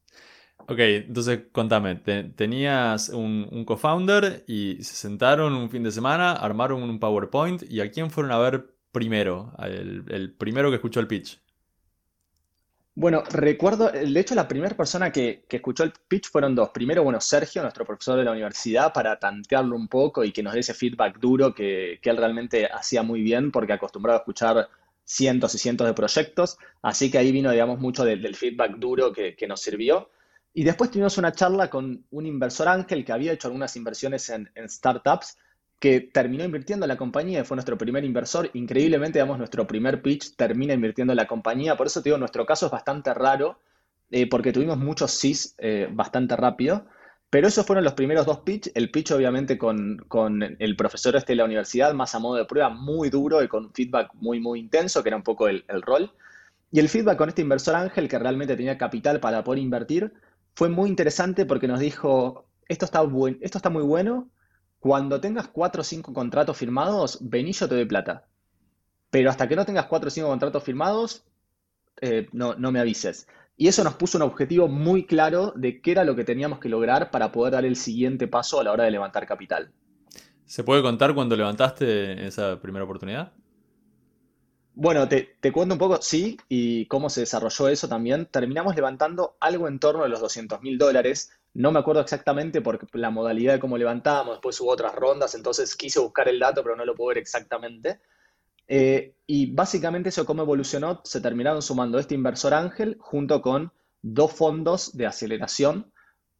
Ok, 0.68 0.78
entonces 0.80 1.42
contame, 1.52 1.94
tenías 1.94 3.10
un, 3.10 3.64
co-founder 3.64 4.42
y 4.48 4.82
se 4.82 4.96
sentaron 4.96 5.54
un 5.54 5.70
fin 5.70 5.84
de 5.84 5.92
semana, 5.92 6.32
armaron 6.32 6.82
un 6.82 6.98
PowerPoint 6.98 7.62
y 7.70 7.80
a 7.80 7.90
quién 7.92 8.10
fueron 8.10 8.32
a 8.32 8.38
ver 8.38 8.74
primero, 8.90 9.52
el, 9.60 10.34
primero 10.36 10.70
que 10.70 10.76
escuchó 10.76 10.98
el 10.98 11.06
pitch. 11.06 11.40
Bueno, 12.96 13.22
recuerdo, 13.30 13.92
de 13.92 14.18
hecho 14.18 14.34
la 14.34 14.48
primera 14.48 14.76
persona 14.76 15.12
que, 15.12 15.44
escuchó 15.48 15.84
el 15.84 15.92
pitch 16.08 16.30
fueron 16.30 16.56
dos. 16.56 16.70
Primero, 16.70 17.04
bueno, 17.04 17.20
Sergio, 17.20 17.62
nuestro 17.62 17.84
profesor 17.84 18.18
de 18.18 18.24
la 18.24 18.32
universidad, 18.32 18.92
para 18.92 19.20
tantearlo 19.20 19.76
un 19.76 19.86
poco 19.86 20.24
y 20.24 20.32
que 20.32 20.42
nos 20.42 20.54
dé 20.54 20.60
ese 20.60 20.74
feedback 20.74 21.20
duro 21.20 21.54
que, 21.54 22.00
él 22.02 22.16
realmente 22.16 22.66
hacía 22.66 23.04
muy 23.04 23.20
bien 23.20 23.52
porque 23.52 23.74
acostumbrado 23.74 24.18
a 24.18 24.22
escuchar 24.22 24.68
cientos 25.04 25.54
y 25.54 25.58
cientos 25.58 25.86
de 25.86 25.94
proyectos. 25.94 26.58
Así 26.82 27.08
que 27.08 27.18
ahí 27.18 27.30
vino, 27.30 27.52
digamos, 27.52 27.78
mucho 27.78 28.04
del 28.04 28.34
feedback 28.34 28.78
duro 28.78 29.12
que, 29.12 29.36
que 29.36 29.46
nos 29.46 29.60
sirvió. 29.60 30.10
Y 30.58 30.64
después 30.64 30.90
tuvimos 30.90 31.18
una 31.18 31.32
charla 31.32 31.68
con 31.68 32.06
un 32.08 32.24
inversor 32.24 32.68
ángel 32.68 33.04
que 33.04 33.12
había 33.12 33.30
hecho 33.30 33.48
algunas 33.48 33.76
inversiones 33.76 34.30
en, 34.30 34.48
startups, 34.70 35.36
que 35.78 36.00
terminó 36.00 36.44
invirtiendo 36.44 36.86
en 36.86 36.88
la 36.88 36.96
compañía, 36.96 37.44
fue 37.44 37.56
nuestro 37.56 37.76
primer 37.76 38.06
inversor. 38.06 38.48
Increíblemente, 38.54 39.18
digamos, 39.18 39.36
nuestro 39.36 39.66
primer 39.66 40.00
pitch 40.00 40.34
termina 40.34 40.72
invirtiendo 40.72 41.12
en 41.12 41.18
la 41.18 41.26
compañía. 41.26 41.76
Por 41.76 41.88
eso 41.88 42.00
te 42.00 42.08
digo, 42.08 42.16
nuestro 42.16 42.46
caso 42.46 42.64
es 42.64 42.72
bastante 42.72 43.12
raro, 43.12 43.60
eh, 44.10 44.30
porque 44.30 44.50
tuvimos 44.50 44.78
muchos 44.78 45.10
SIS 45.10 45.56
eh, 45.58 45.88
bastante 45.90 46.34
rápido. 46.36 46.86
Pero 47.28 47.48
esos 47.48 47.66
fueron 47.66 47.84
los 47.84 47.92
primeros 47.92 48.24
dos 48.24 48.40
pitch. 48.40 48.70
El 48.74 48.90
pitch, 48.90 49.10
obviamente, 49.10 49.58
con, 49.58 49.98
con, 50.08 50.42
el 50.42 50.74
profesor 50.74 51.16
este 51.16 51.34
de 51.34 51.36
la 51.36 51.44
universidad, 51.44 51.92
más 51.92 52.14
a 52.14 52.18
modo 52.18 52.36
de 52.36 52.46
prueba, 52.46 52.70
muy 52.70 53.10
duro 53.10 53.42
y 53.42 53.48
con 53.48 53.74
feedback 53.74 54.08
muy, 54.14 54.40
muy 54.40 54.60
intenso, 54.60 55.02
que 55.02 55.10
era 55.10 55.18
un 55.18 55.22
poco 55.22 55.48
el, 55.48 55.66
el 55.68 55.82
rol. 55.82 56.10
Y 56.72 56.80
el 56.80 56.88
feedback 56.88 57.18
con 57.18 57.28
este 57.28 57.42
inversor 57.42 57.74
ángel, 57.74 58.08
que 58.08 58.18
realmente 58.18 58.56
tenía 58.56 58.78
capital 58.78 59.20
para 59.20 59.44
poder 59.44 59.62
invertir, 59.62 60.14
fue 60.56 60.70
muy 60.70 60.88
interesante 60.88 61.44
porque 61.44 61.68
nos 61.68 61.78
dijo, 61.78 62.48
esto 62.66 62.86
está, 62.86 63.04
muy 63.04 63.82
bueno, 63.82 64.30
cuando 64.80 65.20
tengas 65.20 65.48
cuatro 65.48 65.82
o 65.82 65.84
cinco 65.84 66.14
contratos 66.14 66.56
firmados, 66.56 67.18
vení 67.20 67.52
yo 67.52 67.68
te 67.68 67.74
doy 67.74 67.84
plata. 67.84 68.26
Pero 69.10 69.28
hasta 69.28 69.46
que 69.48 69.54
no 69.54 69.66
tengas 69.66 69.84
cuatro 69.84 70.08
o 70.08 70.10
cinco 70.10 70.28
contratos 70.28 70.64
firmados, 70.64 71.24
eh, 72.00 72.28
no, 72.32 72.54
no 72.54 72.72
me 72.72 72.80
avises. 72.80 73.28
Y 73.58 73.68
eso 73.68 73.84
nos 73.84 73.94
puso 73.94 74.16
un 74.16 74.22
objetivo 74.22 74.66
muy 74.66 75.04
claro 75.04 75.52
de 75.54 75.82
qué 75.82 75.92
era 75.92 76.04
lo 76.04 76.16
que 76.16 76.24
teníamos 76.24 76.58
que 76.58 76.70
lograr 76.70 77.10
para 77.10 77.32
poder 77.32 77.52
dar 77.52 77.66
el 77.66 77.76
siguiente 77.76 78.26
paso 78.26 78.58
a 78.58 78.64
la 78.64 78.72
hora 78.72 78.84
de 78.84 78.90
levantar 78.90 79.26
capital. 79.26 79.72
¿Se 80.46 80.64
puede 80.64 80.80
contar 80.80 81.14
cuando 81.14 81.36
levantaste 81.36 82.26
esa 82.26 82.60
primera 82.60 82.84
oportunidad? 82.84 83.32
Bueno, 84.78 85.08
te, 85.08 85.38
cuento 85.52 85.74
un 85.74 85.78
poco, 85.78 86.02
sí, 86.02 86.36
y 86.50 86.84
cómo 86.84 87.08
se 87.08 87.20
desarrolló 87.20 87.68
eso 87.68 87.88
también. 87.88 88.26
Terminamos 88.26 88.76
levantando 88.76 89.38
algo 89.40 89.68
en 89.68 89.78
torno 89.78 90.04
a 90.04 90.08
los 90.08 90.20
200 90.20 90.60
mil 90.60 90.76
dólares. 90.76 91.30
No 91.54 91.72
me 91.72 91.78
acuerdo 91.78 92.02
exactamente 92.02 92.60
por 92.60 92.86
la 92.94 93.08
modalidad 93.08 93.54
de 93.54 93.58
cómo 93.58 93.78
levantábamos, 93.78 94.34
después 94.34 94.60
hubo 94.60 94.70
otras 94.70 94.94
rondas, 94.94 95.34
entonces 95.34 95.74
quise 95.76 95.98
buscar 95.98 96.28
el 96.28 96.38
dato, 96.38 96.62
pero 96.62 96.76
no 96.76 96.84
lo 96.84 96.94
puedo 96.94 97.08
ver 97.08 97.18
exactamente. 97.18 98.00
Eh, 98.68 99.14
y 99.26 99.50
básicamente 99.50 100.10
eso 100.10 100.26
cómo 100.26 100.42
evolucionó, 100.42 101.00
se 101.04 101.22
terminaron 101.22 101.62
sumando 101.62 101.98
este 101.98 102.14
inversor 102.14 102.52
ángel 102.52 102.98
junto 103.00 103.40
con 103.40 103.72
dos 104.02 104.30
fondos 104.34 104.94
de 104.94 105.06
aceleración. 105.06 105.90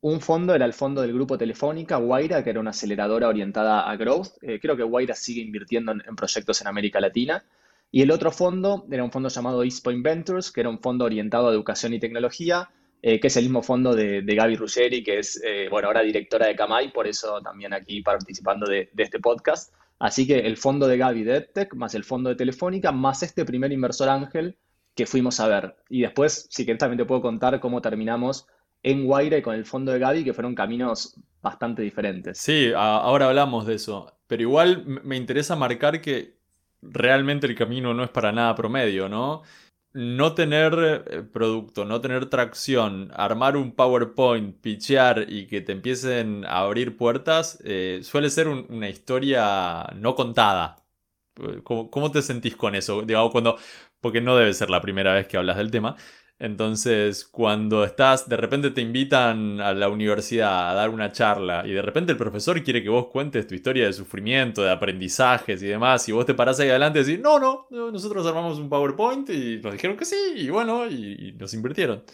Un 0.02 0.21
fondo 0.21 0.55
era 0.55 0.66
el 0.66 0.75
fondo 0.75 1.00
del 1.00 1.14
grupo 1.14 1.38
Telefónica, 1.38 1.97
Guaira, 1.97 2.45
que 2.45 2.50
era 2.50 2.61
una 2.61 2.71
aceleradora 2.71 3.28
orientada 3.28 3.88
a 3.88 3.97
growth. 3.97 4.28
Eh, 4.43 4.61
creo 4.61 4.76
que 4.76 4.83
Guaira 4.83 5.14
sigue 5.14 5.40
invirtiendo 5.40 5.93
en, 5.93 6.16
proyectos 6.16 6.61
en 6.61 6.66
América 6.66 7.00
Latina. 7.00 7.43
Y 7.90 8.02
el 8.02 8.11
otro 8.11 8.31
fondo 8.31 8.87
era 8.90 9.05
un 9.05 9.11
fondo 9.11 9.28
llamado 9.28 9.62
East 9.62 9.85
Point 9.85 10.05
Ventures, 10.05 10.50
que 10.50 10.61
era 10.61 10.69
un 10.69 10.81
fondo 10.81 11.05
orientado 11.05 11.49
a 11.49 11.52
educación 11.52 11.95
y 11.95 12.00
tecnología, 12.00 12.69
eh, 13.02 13.21
que 13.21 13.28
es 13.28 13.37
el 13.37 13.45
mismo 13.45 13.62
fondo 13.62 13.95
de, 13.95 14.23
Gaby 14.23 14.57
Ruggeri, 14.57 15.02
que 15.02 15.19
es, 15.19 15.40
bueno, 15.71 15.88
ahora 15.88 16.02
directora 16.02 16.47
de 16.47 16.57
Camay, 16.57 16.93
por 16.93 17.07
eso 17.07 17.40
también 17.40 17.73
aquí 17.73 18.02
participando 18.02 18.66
de 18.66 18.90
este 18.97 19.21
podcast. 19.21 19.73
Así 19.99 20.26
que 20.26 20.40
el 20.40 20.57
fondo 20.57 20.87
de 20.87 20.99
Gaby 20.99 21.25
de 21.25 21.37
EdTech, 21.37 21.75
más 21.75 21.95
el 21.95 22.05
fondo 22.05 22.28
de 22.28 22.37
Telefónica, 22.37 22.93
más 22.93 23.23
este 23.23 23.45
primer 23.45 23.73
inversor 23.73 24.09
ángel 24.09 24.59
que 24.95 25.07
fuimos 25.07 25.40
a 25.40 25.49
ver. 25.49 25.76
Y 25.88 26.02
después, 26.02 26.47
si 26.50 26.66
querés, 26.66 26.78
también 26.78 26.99
te 26.99 27.05
puedo 27.05 27.23
contar 27.23 27.59
cómo 27.61 27.81
terminamos 27.81 28.47
en 28.83 29.07
Guaire 29.07 29.43
con 29.43 29.55
el 29.55 29.64
fondo 29.64 29.93
de 29.93 29.99
Gaby, 29.99 30.25
que 30.25 30.35
fueron 30.35 30.55
caminos 30.55 31.19
bastante 31.43 31.83
diferentes. 31.83 32.38
Sí, 32.38 32.73
ahora 32.75 33.28
hablamos 33.28 33.66
de 33.66 33.75
eso. 33.75 34.12
Pero 34.26 34.43
igual 34.43 34.85
me 34.87 35.16
interesa 35.16 35.57
marcar 35.57 36.00
que 36.00 36.36
realmente 36.83 37.47
el 37.47 37.54
camino 37.54 37.95
no 37.95 38.04
es 38.04 38.11
para 38.11 38.33
nada 38.33 38.54
promedio, 38.54 39.09
¿no? 39.09 39.42
no 39.97 40.35
tener 40.35 41.04
eh, 41.06 41.23
producto, 41.23 41.87
no 41.87 42.02
tener 42.02 42.26
tracción, 42.26 43.11
armar 43.14 43.56
un 43.56 43.73
PowerPoint, 43.73 44.61
pitchear 44.61 45.25
y 45.26 45.47
que 45.47 45.62
te 45.62 45.73
empiecen 45.73 46.45
a 46.45 46.59
abrir 46.61 46.99
puertas, 46.99 47.59
eh, 47.64 48.00
suele 48.02 48.28
ser 48.28 48.49
una 48.49 48.90
historia 48.90 49.87
no 49.97 50.14
contada. 50.14 50.76
¿Cómo, 51.64 52.11
te 52.11 52.23
sentís 52.23 52.56
con 52.56 52.75
eso? 52.75 53.02
Digamos, 53.02 53.30
cuando, 53.33 53.59
porque 54.00 54.21
no 54.21 54.37
debe 54.37 54.52
ser 54.54 54.71
la 54.71 54.80
primera 54.83 55.14
vez 55.14 55.26
que 55.28 55.37
hablas 55.38 55.56
del 55.56 55.71
tema, 55.71 55.97
entonces, 56.38 57.25
cuando 57.25 57.85
estás, 57.85 58.28
de 58.28 58.37
repente 58.37 58.71
te 58.71 58.83
invitan 58.83 59.61
a 59.61 59.73
la 59.73 59.88
universidad 59.88 60.71
a 60.71 60.75
dar 60.75 60.90
una 60.90 61.11
charla 61.11 61.66
y 61.66 61.73
de 61.73 61.81
repente 61.81 62.12
el 62.12 62.19
profesor 62.19 62.62
quiere 62.62 62.83
que 62.83 62.90
vos 62.90 63.07
cuentes 63.07 63.47
tu 63.47 63.55
historia 63.55 63.87
de 63.87 63.93
sufrimiento, 63.95 64.62
de 64.62 64.71
aprendizajes 64.71 65.62
y 65.62 65.66
demás, 65.66 66.07
y 66.09 66.12
vos 66.12 66.26
te 66.26 66.35
parás 66.35 66.61
ahí 66.61 66.69
adelante 66.69 67.00
y 67.00 67.05
decís, 67.05 67.21
no, 67.21 67.38
no, 67.38 67.66
nosotros 67.71 68.26
armamos 68.26 68.59
un 68.59 68.69
PowerPoint 68.69 69.31
y 69.31 69.61
nos 69.62 69.73
dijeron 69.73 69.97
que 69.97 70.05
sí, 70.05 70.16
y 70.37 70.50
bueno, 70.50 70.87
y 70.87 71.35
nos 71.38 71.55
invirtieron. 71.55 72.05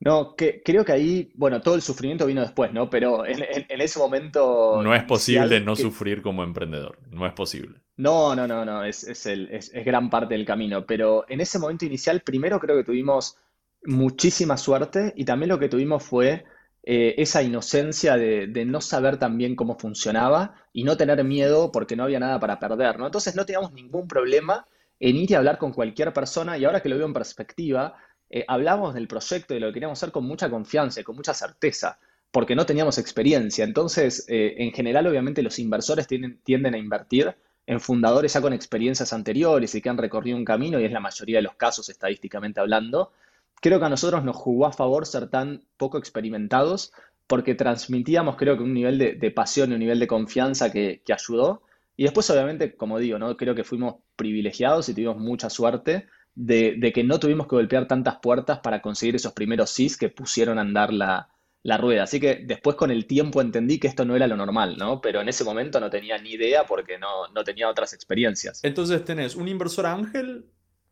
No, 0.00 0.34
que, 0.34 0.62
creo 0.64 0.82
que 0.82 0.92
ahí, 0.92 1.30
bueno, 1.34 1.60
todo 1.60 1.74
el 1.74 1.82
sufrimiento 1.82 2.24
vino 2.24 2.40
después, 2.40 2.72
¿no? 2.72 2.88
Pero 2.88 3.26
en, 3.26 3.44
ese 3.68 3.98
momento... 3.98 4.80
No 4.82 4.94
es 4.94 5.04
posible 5.04 5.60
no 5.60 5.76
sufrir 5.76 6.22
como 6.22 6.42
emprendedor, 6.42 6.98
no 7.10 7.26
es 7.26 7.34
posible. 7.34 7.80
No, 8.00 8.34
no, 8.34 8.46
no, 8.48 8.64
no, 8.64 8.82
es, 8.82 9.04
es, 9.04 9.26
el, 9.26 9.48
es, 9.52 9.70
gran 9.84 10.08
parte 10.08 10.32
del 10.34 10.46
camino, 10.46 10.86
pero 10.86 11.26
en 11.28 11.42
ese 11.42 11.58
momento 11.58 11.84
inicial, 11.84 12.22
primero 12.22 12.58
creo 12.58 12.76
que 12.78 12.84
tuvimos 12.84 13.36
muchísima 13.84 14.56
suerte 14.56 15.12
y 15.16 15.26
también 15.26 15.50
lo 15.50 15.58
que 15.58 15.68
tuvimos 15.68 16.02
fue 16.02 16.44
eh, 16.82 17.14
esa 17.18 17.42
inocencia 17.42 18.16
de, 18.16 18.46
de, 18.46 18.64
no 18.64 18.80
saber 18.80 19.18
tan 19.18 19.36
bien 19.36 19.54
cómo 19.54 19.78
funcionaba 19.78 20.54
y 20.72 20.84
no 20.84 20.96
tener 20.96 21.22
miedo 21.24 21.70
porque 21.72 21.94
no 21.94 22.04
había 22.04 22.18
nada 22.20 22.40
para 22.40 22.58
perder, 22.58 22.98
¿no? 22.98 23.04
Entonces 23.04 23.36
no 23.36 23.44
teníamos 23.44 23.74
ningún 23.74 24.08
problema 24.08 24.66
en 24.98 25.16
ir 25.16 25.30
y 25.30 25.34
hablar 25.34 25.58
con 25.58 25.74
cualquier 25.74 26.14
persona 26.14 26.56
y 26.56 26.64
ahora 26.64 26.80
que 26.80 26.88
lo 26.88 26.96
veo 26.96 27.06
en 27.06 27.12
perspectiva, 27.12 27.96
eh, 28.30 28.46
hablamos 28.48 28.94
del 28.94 29.08
proyecto 29.08 29.52
y 29.52 29.56
de 29.56 29.60
lo 29.60 29.66
que 29.66 29.74
queríamos 29.74 29.98
hacer 29.98 30.10
con 30.10 30.24
mucha 30.24 30.48
confianza 30.48 31.02
y 31.02 31.04
con 31.04 31.16
mucha 31.16 31.34
certeza, 31.34 31.98
porque 32.30 32.56
no 32.56 32.64
teníamos 32.64 32.96
experiencia. 32.96 33.62
Entonces, 33.62 34.24
eh, 34.28 34.54
en 34.56 34.72
general, 34.72 35.06
obviamente, 35.06 35.42
los 35.42 35.58
inversores 35.58 36.06
tienden 36.06 36.74
a 36.74 36.78
invertir 36.78 37.36
en 37.70 37.78
fundadores 37.78 38.32
ya 38.32 38.40
con 38.40 38.52
experiencias 38.52 39.12
anteriores 39.12 39.72
y 39.76 39.80
que 39.80 39.88
han 39.88 39.96
recorrido 39.96 40.36
un 40.36 40.44
camino, 40.44 40.80
y 40.80 40.84
es 40.84 40.90
la 40.90 40.98
mayoría 40.98 41.36
de 41.38 41.42
los 41.42 41.54
casos 41.54 41.88
estadísticamente 41.88 42.58
hablando. 42.58 43.12
Creo 43.60 43.78
que 43.78 43.86
a 43.86 43.88
nosotros 43.88 44.24
nos 44.24 44.34
jugó 44.34 44.66
a 44.66 44.72
favor 44.72 45.06
ser 45.06 45.28
tan 45.28 45.62
poco 45.76 45.96
experimentados 45.96 46.92
porque 47.28 47.54
transmitíamos, 47.54 48.34
creo 48.34 48.56
que 48.56 48.64
un 48.64 48.74
nivel 48.74 48.98
de, 48.98 49.30
pasión 49.30 49.70
y 49.70 49.74
un 49.74 49.78
nivel 49.78 50.00
de 50.00 50.08
confianza 50.08 50.72
que, 50.72 51.00
que 51.06 51.12
ayudó. 51.12 51.62
Y 51.96 52.02
después, 52.02 52.28
obviamente, 52.30 52.74
como 52.74 52.98
digo, 52.98 53.20
¿no? 53.20 53.36
creo 53.36 53.54
que 53.54 53.62
fuimos 53.62 53.98
privilegiados 54.16 54.88
y 54.88 54.94
tuvimos 54.94 55.18
mucha 55.18 55.48
suerte 55.48 56.08
de, 56.34 56.92
que 56.92 57.04
no 57.04 57.20
tuvimos 57.20 57.46
que 57.46 57.54
golpear 57.54 57.86
tantas 57.86 58.16
puertas 58.16 58.58
para 58.58 58.82
conseguir 58.82 59.14
esos 59.14 59.32
primeros 59.32 59.70
sís 59.70 59.96
que 59.96 60.08
pusieron 60.08 60.58
a 60.58 60.62
andar 60.62 60.92
la, 60.92 61.28
rueda. 61.64 62.04
Así 62.04 62.20
que 62.20 62.36
después 62.44 62.76
con 62.76 62.90
el 62.90 63.06
tiempo 63.06 63.40
entendí 63.40 63.78
que 63.78 63.88
esto 63.88 64.04
no 64.04 64.16
era 64.16 64.26
lo 64.26 64.36
normal, 64.36 64.76
¿no? 64.78 65.00
Pero 65.00 65.20
en 65.20 65.28
ese 65.28 65.44
momento 65.44 65.80
no 65.80 65.90
tenía 65.90 66.18
ni 66.18 66.30
idea 66.30 66.64
porque 66.64 66.98
no, 66.98 67.44
tenía 67.44 67.68
otras 67.68 67.92
experiencias. 67.92 68.64
Entonces 68.64 69.04
tenés 69.04 69.36
un 69.36 69.48
inversor 69.48 69.86
ángel, 69.86 70.46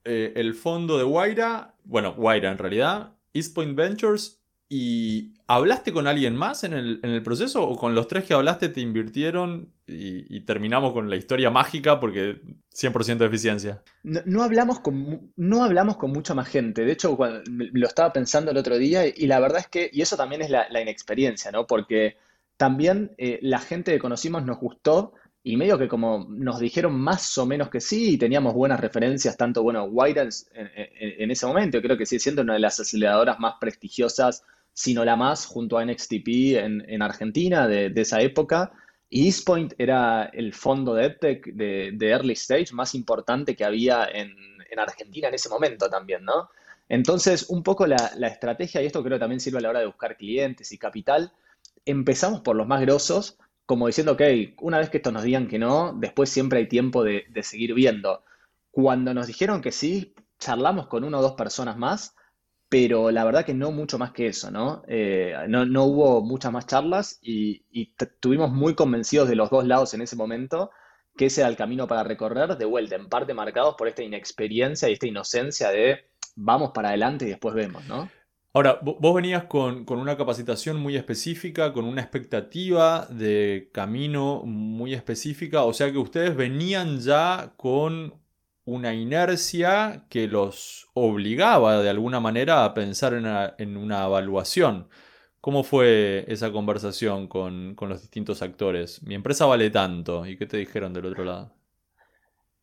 eh, 0.05 0.33
el 0.37 0.55
fondo 0.55 0.99
de 0.99 1.05
Waira, 1.05 1.75
bueno, 1.85 2.15
Waira 2.17 2.51
en 2.51 2.59
realidad, 2.59 3.13
East 3.33 3.55
Point 3.55 3.77
Ventures 3.77 4.39
¿Y 4.69 5.35
hablaste 5.47 5.93
con 5.93 6.07
alguien 6.07 6.37
más 6.37 6.63
en 6.63 6.75
el, 6.75 7.23
proceso 7.23 7.63
o 7.67 7.77
con 7.77 7.95
los 7.95 8.07
tres 8.07 8.25
que 8.25 8.35
hablaste 8.35 8.69
te 8.69 8.81
invirtieron 8.81 9.73
y, 9.89 10.41
terminamos 10.41 10.93
con 10.93 11.09
la 11.09 11.17
historia 11.17 11.51
mágica 11.51 11.99
porque 11.99 12.41
100% 12.75 13.19
de 13.19 13.27
eficiencia? 13.27 13.83
No, 14.03 14.43
hablamos 14.43 14.81
con, 14.81 15.33
no 15.37 15.65
hablamos 15.65 15.97
con 15.97 16.13
mucha 16.13 16.35
más 16.35 16.49
gente. 16.49 16.85
De 16.85 16.93
hecho, 16.93 17.19
lo 17.47 17.87
estaba 17.87 18.13
pensando 18.13 18.51
el 18.51 18.57
otro 18.57 18.79
día 18.79 19.07
y, 19.07 19.27
la 19.27 19.41
verdad 19.41 19.61
es 19.61 19.69
que, 19.69 19.91
y 19.93 20.03
eso 20.03 20.17
también 20.17 20.43
es 20.43 20.51
la, 20.51 20.81
inexperiencia, 20.81 21.51
¿no? 21.51 21.67
Porque 21.67 22.17
también 22.57 23.13
eh, 23.19 23.39
la 23.43 23.59
gente 23.59 23.93
que 23.93 23.99
conocimos 23.99 24.45
nos 24.45 24.59
gustó 24.59 25.13
y 25.43 25.57
medio 25.57 25.79
que 25.79 25.89
como 25.89 26.27
nos 26.29 26.61
dijeron 26.61 26.99
más 26.99 27.39
o 27.39 27.47
menos 27.47 27.71
que 27.71 27.81
sí 27.81 28.15
y 28.15 28.19
teníamos 28.19 28.55
buenas 28.55 28.81
referencias, 28.81 29.37
tanto, 29.37 29.63
bueno, 29.63 29.89
en, 30.07 30.29
en, 30.55 31.31
ese 31.31 31.47
momento, 31.47 31.81
creo 31.81 31.97
que 31.97 32.05
sigue 32.05 32.21
siendo 32.21 32.43
una 32.43 32.55
de 32.55 32.61
las 32.61 32.81
aceleradoras 32.81 33.39
más 33.39 33.55
prestigiosas 33.61 34.45
sino 34.79 35.05
la 35.05 35.17
más 35.17 35.45
junto 35.45 35.77
a 35.77 35.85
NXTP 35.85 36.29
en, 36.55 37.03
Argentina 37.03 37.67
de, 37.67 37.93
esa 37.97 38.21
época. 38.21 38.71
Y 39.11 39.27
Eastpoint 39.27 39.75
era 39.79 40.25
el 40.27 40.53
fondo 40.53 40.95
de 40.95 41.07
EdTech 41.07 41.47
de, 41.55 41.97
Early 42.01 42.35
Stage 42.35 42.73
más 42.73 42.95
importante 42.95 43.57
que 43.57 43.65
había 43.65 44.05
en, 44.05 44.35
Argentina 44.77 45.27
en 45.27 45.35
ese 45.35 45.49
momento 45.49 45.89
también, 45.91 46.25
¿no? 46.25 46.51
Entonces, 46.89 47.47
un 47.49 47.65
poco 47.65 47.87
la, 47.87 47.97
estrategia, 48.29 48.81
y 48.81 48.87
esto 48.87 49.03
creo 49.03 49.17
que 49.17 49.21
también 49.21 49.41
sirve 49.41 49.59
a 49.59 49.61
la 49.63 49.71
hora 49.71 49.81
de 49.81 49.87
buscar 49.87 50.17
clientes 50.17 50.71
y 50.71 50.79
capital, 50.79 51.33
empezamos 51.85 52.43
por 52.43 52.55
los 52.55 52.67
más 52.67 52.81
grosos, 52.83 53.39
como 53.67 53.89
diciendo, 53.89 54.13
ok, 54.13 54.23
una 54.61 54.79
vez 54.79 54.89
que 54.89 54.99
estos 54.99 55.13
nos 55.13 55.25
digan 55.25 55.49
que 55.49 55.59
no, 55.59 55.95
después 55.95 56.31
siempre 56.31 56.61
hay 56.61 56.69
tiempo 56.69 57.03
de, 57.03 57.25
de 57.31 57.43
seguir 57.43 57.75
viendo. 57.75 58.23
Cuando 58.71 59.13
nos 59.15 59.27
dijeron 59.27 59.63
que 59.63 59.73
sí, 59.73 60.15
charlamos 60.39 60.87
con 60.87 61.03
una 61.03 61.19
o 61.19 61.23
dos 61.23 61.33
personas 61.33 61.77
más 61.77 62.15
pero 62.69 63.11
la 63.11 63.25
verdad 63.25 63.47
que 63.47 63.55
no 63.55 63.73
mucho 63.73 63.99
más 63.99 64.13
que 64.13 64.27
eso, 64.27 64.51
¿no? 64.51 64.83
Eh, 64.87 65.35
no, 65.49 65.85
hubo 65.85 66.23
muchas 66.23 66.53
más 66.53 66.67
charlas 66.67 67.19
y, 67.23 67.65
estuvimos 67.99 68.51
muy 68.51 68.75
convencidos 68.75 69.29
de 69.29 69.37
los 69.37 69.51
dos 69.51 69.67
lados 69.67 69.95
en 69.95 70.03
ese 70.03 70.17
momento 70.17 70.71
que 71.17 71.27
ese 71.27 71.41
era 71.41 71.51
el 71.51 71.57
camino 71.57 71.89
para 71.89 72.05
recorrer, 72.05 72.57
de 72.57 72.65
vuelta, 72.65 72.95
en 72.95 73.09
parte 73.09 73.35
marcados 73.35 73.75
por 73.77 73.89
esta 73.89 74.03
inexperiencia 74.03 74.89
y 74.89 74.93
esta 74.93 75.09
inocencia 75.09 75.71
de 75.71 76.11
vamos 76.37 76.71
para 76.73 76.91
adelante 76.91 77.25
y 77.25 77.31
después 77.31 77.55
vemos, 77.55 77.85
¿no? 77.87 78.09
Ahora, 78.55 78.79
vos 78.83 79.15
venías 79.15 79.45
con, 79.45 79.85
con, 79.85 79.99
una 79.99 80.17
capacitación 80.17 80.79
muy 80.79 80.97
específica, 80.97 81.73
con 81.73 81.85
una 81.85 82.01
expectativa 82.01 83.07
de 83.07 83.69
camino 83.73 84.43
muy 84.45 84.95
específica, 84.95 85.65
o 85.65 85.73
sea 85.73 85.91
que 85.93 85.99
ustedes 85.99 86.35
venían 86.35 86.99
ya 87.01 87.53
con 87.57 88.15
una 88.69 88.93
inercia 88.93 90.05
que 90.11 90.29
los 90.29 90.91
obligaba 90.93 91.81
de 91.81 91.89
alguna 91.89 92.21
manera 92.21 92.67
a 92.67 92.75
pensar 92.75 93.15
en 93.15 93.77
una, 93.79 94.05
evaluación. 94.05 94.89
¿Cómo 95.41 95.65
fue 95.65 96.27
esa 96.29 96.53
conversación 96.53 97.29
con, 97.29 97.75
los 97.81 98.03
distintos 98.03 98.43
actores? 98.43 99.03
Mi 99.03 99.15
empresa 99.15 99.47
vale 99.47 99.71
tanto. 99.71 100.27
¿Y 100.27 100.37
qué 100.37 100.45
te 100.45 100.59
dijeron 100.59 100.93
del 100.93 101.07
otro 101.07 101.25
lado? 101.25 101.55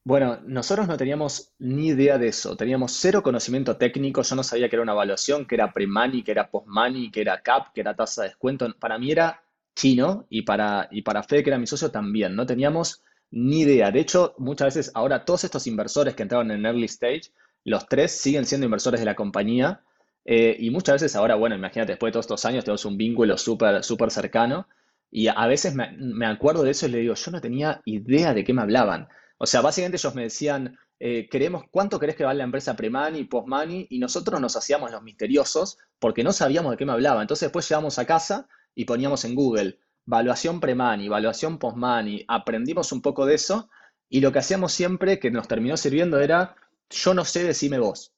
Bueno, 0.03 0.37
nosotros 0.45 0.87
no 0.87 0.95
teníamos 0.95 1.55
ni 1.57 1.87
idea 1.87 2.19
de 2.19 2.27
eso, 2.27 2.55
teníamos 2.55 2.91
cero 2.91 3.23
conocimiento 3.23 3.75
técnico, 3.75 4.21
yo 4.21 4.35
no 4.35 4.43
sabía 4.43 4.69
que 4.69 4.75
era 4.75 4.83
una 4.83 4.91
evaluación, 4.91 5.47
que 5.47 5.55
era 5.55 5.73
pre-money, 5.73 6.21
que 6.21 6.29
era 6.29 6.51
post-money, 6.51 7.09
que 7.09 7.21
era 7.21 7.41
cap, 7.41 7.73
que 7.73 7.81
era 7.81 7.95
tasa 7.95 8.21
de 8.21 8.27
descuento. 8.27 8.71
Para 8.77 8.99
mí 8.99 9.11
era 9.11 9.41
chino 9.75 10.27
y 10.29 10.43
para, 10.43 10.87
y 10.91 11.01
para 11.01 11.23
Fede, 11.23 11.41
que 11.43 11.49
era 11.49 11.57
mi 11.57 11.65
socio, 11.65 11.89
también. 11.89 12.35
No 12.35 12.45
teníamos 12.45 13.01
ni 13.31 13.61
idea. 13.61 13.91
De 13.91 13.99
hecho, 13.99 14.33
muchas 14.37 14.75
veces 14.75 14.91
ahora 14.95 15.25
todos 15.25 15.43
estos 15.43 15.67
inversores 15.67 16.15
que 16.15 16.23
entraron 16.23 16.51
en 16.51 16.65
early 16.65 16.85
stage, 16.85 17.31
los 17.63 17.87
tres 17.87 18.11
siguen 18.11 18.45
siendo 18.45 18.65
inversores 18.65 18.99
de 18.99 19.05
la 19.05 19.15
compañía. 19.15 19.81
eh, 20.25 20.55
y 20.59 20.71
muchas 20.71 20.95
veces 20.95 21.15
ahora, 21.15 21.35
bueno, 21.35 21.55
imagínate, 21.55 21.91
después 21.93 22.09
de 22.09 22.13
todos 22.13 22.25
estos 22.25 22.45
años 22.45 22.63
tenemos 22.65 22.85
un 22.85 22.97
vínculo 22.97 23.37
súper, 23.37 23.83
cercano. 24.11 24.67
Y 25.11 25.27
a 25.27 25.47
veces 25.47 25.75
me, 25.75 25.91
me 25.97 26.25
acuerdo 26.25 26.63
de 26.63 26.71
eso 26.71 26.87
y 26.87 26.89
le 26.91 26.99
digo, 26.99 27.13
yo 27.15 27.31
no 27.31 27.41
tenía 27.41 27.81
idea 27.85 28.33
de 28.33 28.43
qué 28.43 28.53
me 28.53 28.61
hablaban. 28.61 29.07
O 29.37 29.45
sea, 29.45 29.61
básicamente 29.61 29.97
ellos 29.97 30.15
me 30.15 30.23
decían, 30.23 30.77
eh, 30.99 31.27
queremos, 31.29 31.63
¿cuánto 31.71 31.99
crees 31.99 32.15
que 32.15 32.23
vale 32.25 32.39
la 32.39 32.43
empresa 32.45 32.75
pre-money, 32.75 33.25
post-money? 33.25 33.87
Y 33.89 33.99
nosotros 33.99 34.39
nos 34.41 34.55
hacíamos 34.55 34.91
los 34.91 35.03
misteriosos 35.03 35.77
porque 35.99 36.23
no 36.23 36.31
sabíamos 36.33 36.71
de 36.71 36.77
qué 36.77 36.85
me 36.85 36.93
hablaba. 36.93 37.21
Entonces 37.21 37.47
después 37.47 37.67
llegamos 37.69 37.99
a 37.99 38.05
casa 38.05 38.47
y 38.73 38.85
poníamos 38.85 39.23
en 39.25 39.35
Google, 39.35 39.79
valuación 40.05 40.59
pre-money, 40.59 41.09
valuación 41.09 41.57
post-money. 41.57 42.25
Aprendimos 42.27 42.91
un 42.91 43.01
poco 43.01 43.25
de 43.25 43.35
eso 43.35 43.69
y 44.09 44.21
lo 44.21 44.31
que 44.31 44.39
hacíamos 44.39 44.71
siempre 44.71 45.19
que 45.19 45.31
nos 45.31 45.47
terminó 45.47 45.77
sirviendo 45.77 46.19
era, 46.19 46.55
yo 46.89 47.13
no 47.13 47.25
sé, 47.25 47.43
decime 47.43 47.79
vos. 47.79 48.13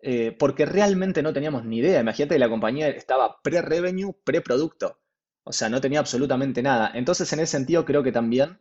Eh, 0.00 0.36
porque 0.38 0.66
realmente 0.66 1.22
no 1.22 1.32
teníamos 1.32 1.64
ni 1.64 1.78
idea. 1.78 2.00
Imagínate 2.00 2.34
que 2.34 2.38
la 2.38 2.50
compañía 2.50 2.88
estaba 2.88 3.40
pre-revenue, 3.42 4.14
pre-producto. 4.24 4.98
O 5.44 5.52
sea, 5.52 5.68
no 5.68 5.80
tenía 5.80 6.00
absolutamente 6.00 6.62
nada. 6.62 6.90
Entonces, 6.94 7.32
en 7.32 7.40
ese 7.40 7.52
sentido, 7.52 7.84
creo 7.84 8.02
que 8.02 8.12
también 8.12 8.58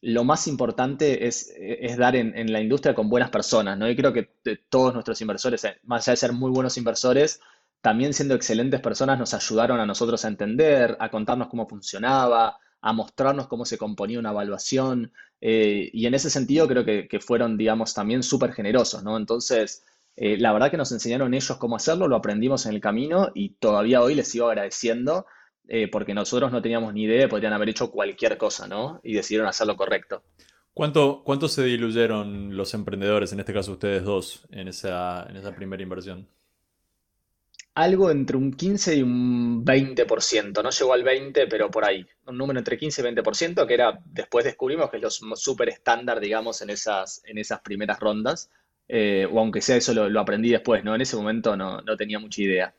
lo 0.00 0.24
más 0.24 0.46
importante 0.46 1.26
es, 1.26 1.52
dar 1.98 2.16
en, 2.16 2.36
en 2.36 2.52
la 2.52 2.60
industria 2.60 2.94
con 2.94 3.08
buenas 3.10 3.30
personas, 3.30 3.76
¿no? 3.76 3.88
Y 3.88 3.96
creo 3.96 4.12
que 4.12 4.30
de 4.44 4.56
todos 4.56 4.94
nuestros 4.94 5.20
inversores, 5.20 5.64
eh, 5.64 5.76
más 5.84 6.06
allá 6.06 6.12
de 6.12 6.16
ser 6.16 6.32
muy 6.32 6.50
buenos 6.50 6.76
inversores, 6.78 7.40
también 7.80 8.12
siendo 8.12 8.34
excelentes 8.34 8.80
personas 8.80 9.18
nos 9.18 9.34
ayudaron 9.34 9.80
a 9.80 9.86
nosotros 9.86 10.24
a 10.24 10.28
entender, 10.28 10.96
a 11.00 11.10
contarnos 11.10 11.48
cómo 11.48 11.68
funcionaba, 11.68 12.58
a 12.80 12.92
mostrarnos 12.92 13.48
cómo 13.48 13.64
se 13.64 13.78
componía 13.78 14.18
una 14.18 14.30
evaluación. 14.30 15.12
eh, 15.40 15.90
y 15.92 16.06
en 16.06 16.14
ese 16.14 16.30
sentido 16.30 16.66
creo 16.66 16.84
que, 16.84 17.20
fueron, 17.20 17.56
digamos, 17.56 17.94
también 17.94 18.22
súper 18.22 18.52
generosos, 18.52 19.04
¿no? 19.04 19.16
Entonces, 19.16 19.84
eh, 20.16 20.36
la 20.36 20.52
verdad 20.52 20.70
que 20.70 20.76
nos 20.76 20.90
enseñaron 20.92 21.32
ellos 21.34 21.56
cómo 21.58 21.76
hacerlo, 21.76 22.08
lo 22.08 22.16
aprendimos 22.16 22.66
en 22.66 22.74
el 22.74 22.80
camino 22.80 23.30
y 23.34 23.50
todavía 23.50 24.02
hoy 24.02 24.14
les 24.16 24.28
sigo 24.28 24.48
agradeciendo 24.48 25.26
eh, 25.68 25.88
porque 25.88 26.14
nosotros 26.14 26.50
no 26.50 26.62
teníamos 26.62 26.94
ni 26.94 27.04
idea, 27.04 27.28
podrían 27.28 27.52
haber 27.52 27.68
hecho 27.68 27.90
cualquier 27.90 28.38
cosa, 28.38 28.66
¿no? 28.66 29.00
Y 29.04 29.14
decidieron 29.14 29.46
hacer 29.48 29.66
lo 29.66 29.76
correcto. 29.76 30.24
¿Cuánto, 30.72 31.22
cuánto 31.24 31.48
se 31.48 31.64
diluyeron 31.64 32.56
los 32.56 32.72
emprendedores, 32.74 33.32
en 33.32 33.40
este 33.40 33.52
caso 33.52 33.72
ustedes 33.72 34.02
dos, 34.04 34.46
en 34.50 34.68
esa, 34.68 35.26
en 35.28 35.36
esa 35.36 35.54
primera 35.54 35.82
inversión? 35.82 36.28
Algo 37.84 38.10
entre 38.10 38.36
un 38.36 38.52
15 38.52 38.96
y 38.96 39.02
un 39.02 39.64
20%, 39.64 40.62
no 40.62 40.70
llegó 40.70 40.92
al 40.92 41.04
20, 41.04 41.46
pero 41.46 41.70
por 41.70 41.84
ahí, 41.84 42.04
un 42.26 42.36
número 42.36 42.58
entre 42.58 42.76
15 42.76 43.00
y 43.00 43.04
20%, 43.04 43.66
que 43.66 43.74
era, 43.74 44.00
después 44.04 44.44
descubrimos 44.44 44.90
que 44.90 44.96
es 44.98 45.02
lo 45.02 45.36
súper 45.36 45.68
estándar, 45.68 46.18
digamos, 46.20 46.60
en 46.62 46.70
esas, 46.70 47.22
en 47.24 47.38
esas 47.38 47.60
primeras 47.60 48.00
rondas, 48.00 48.50
Eh, 48.90 49.26
o 49.30 49.38
aunque 49.40 49.60
sea 49.60 49.76
eso 49.76 49.92
lo, 49.94 50.20
aprendí 50.20 50.50
después, 50.50 50.82
¿no? 50.82 50.94
En 50.94 51.02
ese 51.02 51.14
momento 51.16 51.56
no, 51.56 51.82
no 51.82 51.96
tenía 51.96 52.18
mucha 52.18 52.40
idea. 52.42 52.74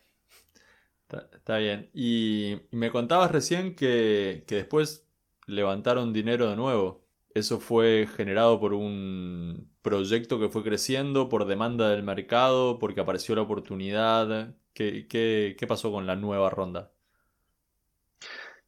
Está, 1.04 1.30
está 1.36 1.58
bien. 1.58 1.90
Y, 1.94 2.54
y 2.72 2.76
me 2.76 2.92
contabas 2.92 3.32
recién 3.32 3.76
que, 3.76 4.44
que 4.48 4.56
después 4.56 5.08
levantaron 5.48 6.14
dinero 6.14 6.50
de 6.50 6.56
nuevo. 6.56 7.04
¿Eso 7.34 7.60
fue 7.60 8.08
generado 8.16 8.60
por 8.60 8.74
un 8.74 9.69
proyecto 9.82 10.40
que 10.40 10.50
fue 10.50 10.64
creciendo, 10.64 11.30
por 11.30 11.46
demanda 11.46 11.90
del 11.90 12.04
mercado, 12.04 12.80
porque 12.80 13.02
apareció 13.02 13.36
la 13.36 13.42
oportunidad? 13.44 14.56
¿Qué, 14.74 15.08
qué, 15.08 15.56
qué 15.58 15.68
pasó 15.68 15.92
con 15.92 16.08
la 16.08 16.16
nueva 16.16 16.50
ronda? 16.50 16.92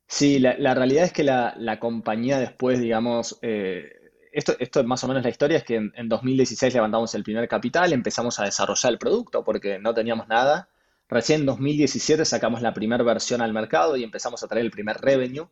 Sí, 0.08 0.40
la, 0.40 0.56
la 0.58 0.74
realidad 0.76 1.06
es 1.06 1.14
que 1.14 1.24
la, 1.24 1.54
la 1.58 1.80
compañía 1.80 2.38
después, 2.40 2.80
digamos, 2.80 3.40
eh, 3.42 3.90
esto, 4.34 4.54
esto 4.60 4.84
más 4.84 5.04
o 5.04 5.08
menos 5.08 5.24
la 5.24 5.30
historia 5.30 5.58
es 5.58 5.64
que 5.64 5.76
en, 5.76 5.94
en 5.96 6.10
2016 6.10 6.74
levantamos 6.74 7.16
el 7.16 7.24
primer 7.24 7.48
capital, 7.48 7.94
empezamos 7.94 8.40
a 8.40 8.44
desarrollar 8.46 8.92
el 8.92 9.00
producto 9.00 9.44
porque 9.44 9.80
no 9.80 9.94
teníamos 9.94 10.28
nada. 10.28 10.70
Recién 11.10 11.42
en 11.42 11.46
2017 11.48 12.26
sacamos 12.26 12.62
la 12.62 12.74
primera 12.74 13.04
versión 13.04 13.42
al 13.42 13.54
mercado 13.54 13.96
y 13.98 14.04
empezamos 14.04 14.44
a 14.44 14.48
traer 14.48 14.66
el 14.66 14.72
primer 14.72 14.98
revenue. 14.98 15.48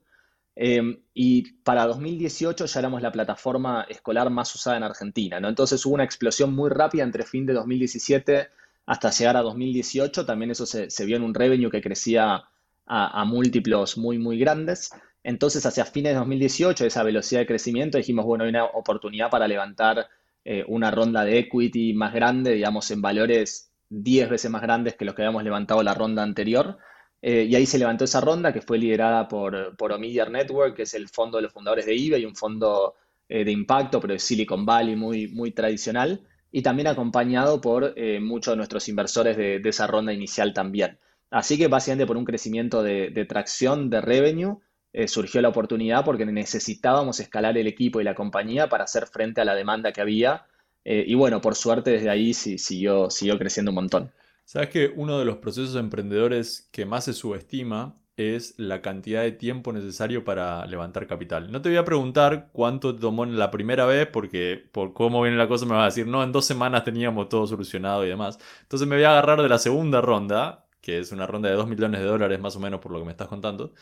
Eh, 0.62 0.82
y 1.14 1.54
para 1.64 1.86
2018 1.86 2.66
ya 2.66 2.80
éramos 2.82 3.02
la 3.02 3.14
plataforma 3.14 3.86
escolar 3.88 4.30
más 4.30 4.54
usada 4.54 4.76
en 4.76 4.84
Argentina, 4.84 5.40
¿no? 5.40 5.48
Entonces 5.48 5.86
hubo 5.86 5.94
una 5.94 6.04
explosión 6.04 6.54
muy 6.54 6.70
rápida 6.70 7.04
entre 7.04 7.24
fin 7.24 7.46
de 7.46 7.54
2017 7.54 8.50
hasta 8.86 9.10
llegar 9.10 9.38
a 9.38 9.42
2018. 9.42 10.26
También 10.26 10.52
eso 10.52 10.66
se, 10.66 11.06
vio 11.06 11.16
en 11.16 11.24
un 11.24 11.34
revenue 11.34 11.72
que 11.72 11.82
crecía 11.82 12.44
a, 12.86 13.22
a 13.22 13.24
múltiplos 13.24 13.98
muy, 13.98 14.18
muy 14.18 14.38
grandes. 14.38 14.90
Entonces, 15.24 15.66
hacia 15.66 15.86
fines 15.86 16.12
de 16.12 16.20
2018, 16.20 16.86
esa 16.86 17.04
velocidad 17.04 17.42
de 17.42 17.48
crecimiento, 17.48 17.98
dijimos, 17.98 18.26
bueno, 18.26 18.44
hay 18.44 18.50
una 18.50 18.66
oportunidad 18.66 19.30
para 19.30 19.48
levantar 19.48 20.10
eh, 20.44 20.66
una 20.68 20.92
ronda 20.92 21.24
de 21.24 21.40
equity 21.40 21.94
más 21.94 22.14
grande, 22.14 22.54
digamos, 22.54 22.92
en 22.92 23.02
valores 23.02 23.72
10 23.90 24.30
veces 24.30 24.52
más 24.52 24.62
grandes 24.62 24.96
que 24.96 25.06
los 25.06 25.16
que 25.16 25.22
habíamos 25.22 25.44
levantado 25.44 25.84
la 25.84 25.94
ronda 25.94 26.24
anterior. 26.24 26.78
Eh, 27.22 27.48
y 27.50 27.56
ahí 27.56 27.66
se 27.66 27.78
levantó 27.78 28.06
esa 28.06 28.22
ronda 28.22 28.54
que 28.54 28.62
fue 28.62 28.78
liderada 28.78 29.28
por, 29.28 29.76
por 29.76 29.92
Omidyar 29.92 30.32
Network, 30.32 30.76
que 30.76 30.84
es 30.84 30.94
el 30.94 31.10
fondo 31.10 31.38
de 31.38 31.44
los 31.44 31.54
fundadores 31.54 31.86
de 31.86 31.96
eBay, 31.96 32.26
un 32.26 32.36
fondo 32.36 32.96
eh, 33.28 33.44
de 33.44 33.52
impacto, 33.52 34.00
pero 34.00 34.14
de 34.14 34.20
Silicon 34.20 34.66
Valley 34.66 34.96
muy, 34.96 35.28
muy 35.28 35.52
tradicional, 35.52 36.22
y 36.52 36.62
también 36.62 36.88
acompañado 36.88 37.62
por 37.62 37.94
eh, 37.96 38.20
muchos 38.20 38.54
de 38.54 38.58
nuestros 38.58 38.88
inversores 38.90 39.38
de, 39.38 39.62
esa 39.64 39.88
ronda 39.88 40.14
inicial 40.14 40.54
también. 40.54 40.98
Así 41.30 41.58
que 41.58 41.68
básicamente 41.68 42.08
por 42.08 42.18
un 42.18 42.26
crecimiento 42.26 42.82
de, 42.82 43.10
de 43.10 43.26
tracción 43.26 43.90
de 43.90 44.02
revenue 44.02 44.58
surgió 45.06 45.40
la 45.40 45.50
oportunidad 45.50 46.04
porque 46.04 46.26
necesitábamos 46.26 47.20
escalar 47.20 47.56
el 47.60 47.68
equipo 47.68 48.02
y 48.02 48.04
la 48.04 48.16
compañía 48.16 48.68
para 48.68 48.86
hacer 48.86 49.06
frente 49.06 49.40
a 49.40 49.46
la 49.46 49.54
demanda 49.54 49.92
que 49.92 50.02
había. 50.02 50.48
Y 50.84 51.14
bueno, 51.14 51.42
por 51.42 51.54
suerte 51.54 51.92
desde 51.92 52.10
ahí 52.10 52.34
sí, 52.34 52.58
siguió, 52.58 53.12
siguió 53.12 53.38
creciendo 53.38 53.70
un 53.70 53.76
montón. 53.76 54.12
¿Sabes 54.52 54.70
que 54.70 54.92
uno 54.96 55.20
de 55.20 55.26
los 55.26 55.38
procesos 55.38 55.76
emprendedores 55.76 56.70
que 56.72 56.84
más 56.88 57.06
se 57.06 57.14
subestima 57.14 58.02
es 58.18 58.56
la 58.58 58.82
cantidad 58.82 59.22
de 59.22 59.32
tiempo 59.32 59.72
necesario 59.74 60.24
para 60.24 60.66
levantar 60.66 61.06
capital? 61.06 61.52
No 61.52 61.62
te 61.62 61.70
voy 61.70 61.78
a 61.78 61.86
preguntar 61.86 62.50
cuánto 62.52 62.96
tomó 62.96 63.26
la 63.28 63.52
primera 63.52 63.86
vez, 63.86 64.08
porque 64.08 64.60
por 64.72 64.94
cómo 64.94 65.22
viene 65.22 65.38
la 65.38 65.48
cosa 65.48 65.66
me 65.68 65.74
vas 65.74 65.84
a 65.84 65.86
decir, 65.86 66.08
no, 66.08 66.24
en 66.24 66.32
dos 66.32 66.46
semanas 66.48 66.84
teníamos 66.84 67.30
todo 67.30 67.46
solucionado 67.46 68.04
y 68.04 68.10
demás. 68.10 68.40
Entonces 68.64 68.88
me 68.88 68.96
voy 68.96 69.04
a 69.06 69.12
agarrar 69.12 69.40
de 69.44 69.50
la 69.50 69.60
segunda 69.60 70.02
ronda, 70.02 70.66
que 70.82 70.98
es 70.98 71.12
una 71.12 71.28
ronda 71.28 71.48
de 71.50 71.56
2 71.56 71.68
millones 71.68 72.02
de 72.02 72.08
dólares 72.08 72.40
más 72.40 72.56
o 72.56 72.60
menos 72.60 72.80
por 72.80 72.92
lo 72.92 72.98
que 73.00 73.06
me 73.06 73.12
estás 73.12 73.28
contando. 73.28 73.74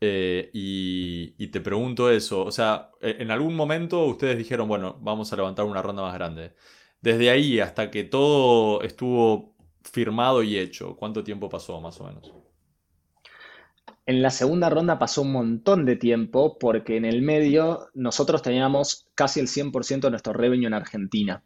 Eh, 0.00 0.50
y, 0.52 1.34
y 1.38 1.46
te 1.48 1.60
pregunto 1.60 2.10
eso, 2.10 2.44
o 2.44 2.50
sea, 2.50 2.90
e- 3.00 3.16
en 3.20 3.30
algún 3.30 3.54
momento 3.56 4.04
ustedes 4.06 4.36
dijeron, 4.36 4.68
bueno, 4.68 4.98
vamos 5.00 5.32
a 5.32 5.36
levantar 5.36 5.64
una 5.64 5.80
ronda 5.82 6.02
más 6.02 6.14
grande. 6.14 6.54
Desde 7.00 7.30
ahí 7.30 7.60
hasta 7.60 7.90
que 7.90 8.04
todo 8.04 8.82
estuvo 8.82 9.53
firmado 9.84 10.42
y 10.42 10.58
hecho, 10.58 10.96
¿cuánto 10.96 11.22
tiempo 11.22 11.48
pasó 11.48 11.80
más 11.80 12.00
o 12.00 12.04
menos? 12.04 12.32
En 14.06 14.20
la 14.20 14.30
segunda 14.30 14.68
ronda 14.68 14.98
pasó 14.98 15.22
un 15.22 15.32
montón 15.32 15.86
de 15.86 15.96
tiempo 15.96 16.58
porque 16.58 16.96
en 16.96 17.06
el 17.06 17.22
medio 17.22 17.88
nosotros 17.94 18.42
teníamos 18.42 19.06
casi 19.14 19.40
el 19.40 19.48
100% 19.48 20.00
de 20.00 20.10
nuestro 20.10 20.32
revenue 20.34 20.66
en 20.66 20.74
Argentina. 20.74 21.42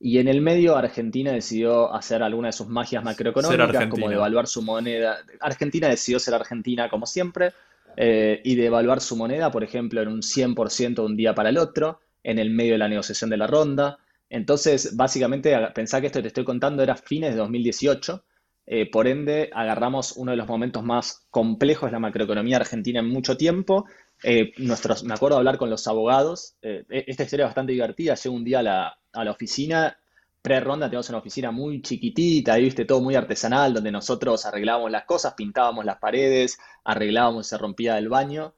Y 0.00 0.18
en 0.18 0.26
el 0.26 0.40
medio 0.40 0.76
Argentina 0.76 1.30
decidió 1.30 1.94
hacer 1.94 2.24
alguna 2.24 2.48
de 2.48 2.52
sus 2.52 2.66
magias 2.66 3.04
macroeconómicas, 3.04 3.86
como 3.86 4.08
devaluar 4.08 4.48
su 4.48 4.60
moneda. 4.62 5.18
Argentina 5.40 5.86
decidió 5.86 6.18
ser 6.18 6.34
Argentina 6.34 6.88
como 6.88 7.06
siempre 7.06 7.52
eh, 7.96 8.40
y 8.42 8.56
devaluar 8.56 9.00
su 9.00 9.16
moneda, 9.16 9.52
por 9.52 9.62
ejemplo, 9.62 10.02
en 10.02 10.08
un 10.08 10.22
100% 10.22 10.94
de 10.94 11.02
un 11.02 11.16
día 11.16 11.36
para 11.36 11.50
el 11.50 11.58
otro, 11.58 12.00
en 12.24 12.40
el 12.40 12.50
medio 12.50 12.72
de 12.72 12.78
la 12.78 12.88
negociación 12.88 13.30
de 13.30 13.36
la 13.36 13.46
ronda. 13.46 13.98
Entonces, 14.32 14.96
básicamente, 14.96 15.54
pensá 15.74 16.00
que 16.00 16.06
esto 16.08 16.18
que 16.18 16.22
te 16.22 16.28
estoy 16.28 16.44
contando 16.44 16.82
era 16.82 16.96
fines 16.96 17.32
de 17.32 17.36
2018. 17.38 18.24
eh, 18.66 18.88
por 18.90 19.06
ende, 19.08 19.50
agarramos 19.52 20.12
uno 20.16 20.30
de 20.30 20.36
los 20.36 20.46
momentos 20.48 20.82
más 20.84 21.26
complejos 21.30 21.88
de 21.88 21.92
la 21.92 21.98
macroeconomía 21.98 22.56
argentina 22.58 23.00
en 23.00 23.08
mucho 23.08 23.36
tiempo. 23.36 23.86
Eh, 24.22 24.52
nuestros, 24.58 25.02
me 25.04 25.14
acuerdo 25.14 25.36
de 25.36 25.40
hablar 25.40 25.58
con 25.58 25.68
los 25.70 25.86
abogados. 25.88 26.56
eh, 26.62 26.84
e- 26.88 27.04
esta 27.08 27.24
historia 27.24 27.44
es 27.46 27.48
bastante 27.50 27.72
divertida. 27.72 28.14
Llego 28.14 28.34
un 28.36 28.44
día 28.44 28.60
a 28.60 28.62
la, 28.62 28.98
a 29.12 29.24
la 29.24 29.30
oficina, 29.32 29.96
pre-ronda, 30.40 30.86
tenemos 30.88 31.08
una 31.10 31.18
oficina 31.18 31.50
muy 31.50 31.82
chiquitita, 31.82 32.54
ahí 32.54 32.62
viste 32.64 32.84
todo 32.84 33.00
muy 33.00 33.14
artesanal, 33.16 33.74
donde 33.74 33.92
nosotros 33.92 34.44
arreglábamos 34.46 34.90
las 34.90 35.04
cosas, 35.04 35.34
pintábamos 35.34 35.84
las 35.84 35.98
paredes, 35.98 36.58
arreglábamos, 36.84 37.46
se 37.46 37.58
rompía 37.58 37.98
el 37.98 38.08
baño. 38.08 38.54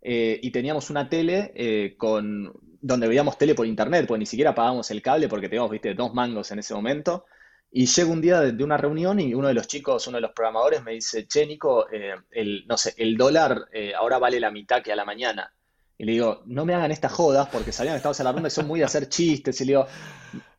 y 0.00 0.50
teníamos 0.52 0.90
una 0.90 1.08
tele 1.08 1.94
con, 1.98 2.52
donde 2.80 3.08
veíamos 3.08 3.38
tele 3.38 3.54
por 3.54 3.66
internet, 3.66 4.06
pues 4.06 4.18
ni 4.18 4.26
siquiera 4.26 4.54
pagábamos 4.54 4.90
el 4.90 5.02
cable 5.02 5.28
porque 5.28 5.48
teníamos, 5.48 5.70
viste, 5.70 5.94
dos 5.94 6.14
mangos 6.14 6.50
en 6.50 6.60
ese 6.60 6.74
momento. 6.74 7.26
Y 7.70 7.86
llego 7.86 8.12
un 8.12 8.20
día 8.20 8.40
de, 8.40 8.64
una 8.64 8.78
reunión 8.78 9.20
y 9.20 9.34
uno 9.34 9.48
de 9.48 9.54
los 9.54 9.68
chicos, 9.68 10.06
uno 10.06 10.16
de 10.16 10.22
los 10.22 10.32
programadores 10.32 10.82
me 10.82 10.92
dice, 10.92 11.26
che, 11.26 11.46
Nico, 11.46 11.90
eh, 11.90 12.14
el, 12.30 12.64
no 12.66 12.78
sé, 12.78 12.94
el 12.96 13.16
dólar 13.16 13.68
eh, 13.72 13.92
ahora 13.94 14.18
vale 14.18 14.40
la 14.40 14.50
mitad 14.50 14.82
que 14.82 14.92
a 14.92 14.96
la 14.96 15.04
mañana. 15.04 15.52
Y 15.98 16.04
le 16.04 16.12
digo, 16.12 16.42
no 16.46 16.64
me 16.64 16.74
hagan 16.74 16.92
estas 16.92 17.12
jodas 17.12 17.48
porque 17.48 17.72
sabían 17.72 17.94
que 17.94 17.96
estábamos 17.96 18.20
en 18.20 18.42
la 18.42 18.48
y 18.48 18.50
son 18.50 18.68
muy 18.68 18.78
de 18.78 18.86
hacer 18.86 19.08
chistes. 19.08 19.60
Y 19.60 19.64
le 19.64 19.72
digo, 19.72 19.86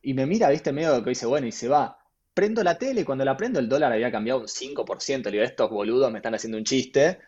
y 0.02 0.14
me 0.14 0.26
mira, 0.26 0.50
viste, 0.50 0.72
medio 0.72 1.02
que 1.04 1.10
dice, 1.12 1.26
bueno, 1.26 1.48
y 1.48 1.52
se 1.52 1.68
va. 1.68 1.98
Prendo 2.34 2.64
la 2.64 2.78
tele 2.78 3.02
y 3.02 3.04
cuando 3.06 3.26
la 3.26 3.36
prendo 3.36 3.60
el 3.60 3.70
dólar 3.70 3.94
había 3.94 4.12
cambiado 4.12 4.42
un 4.42 4.48
5%. 4.48 5.24
Le 5.26 5.32
digo, 5.32 5.44
estos 5.44 5.70
boludos 5.70 6.12
me 6.12 6.20
están 6.20 6.36
haciendo 6.36 6.58
un 6.58 6.66
chiste. 6.66 7.20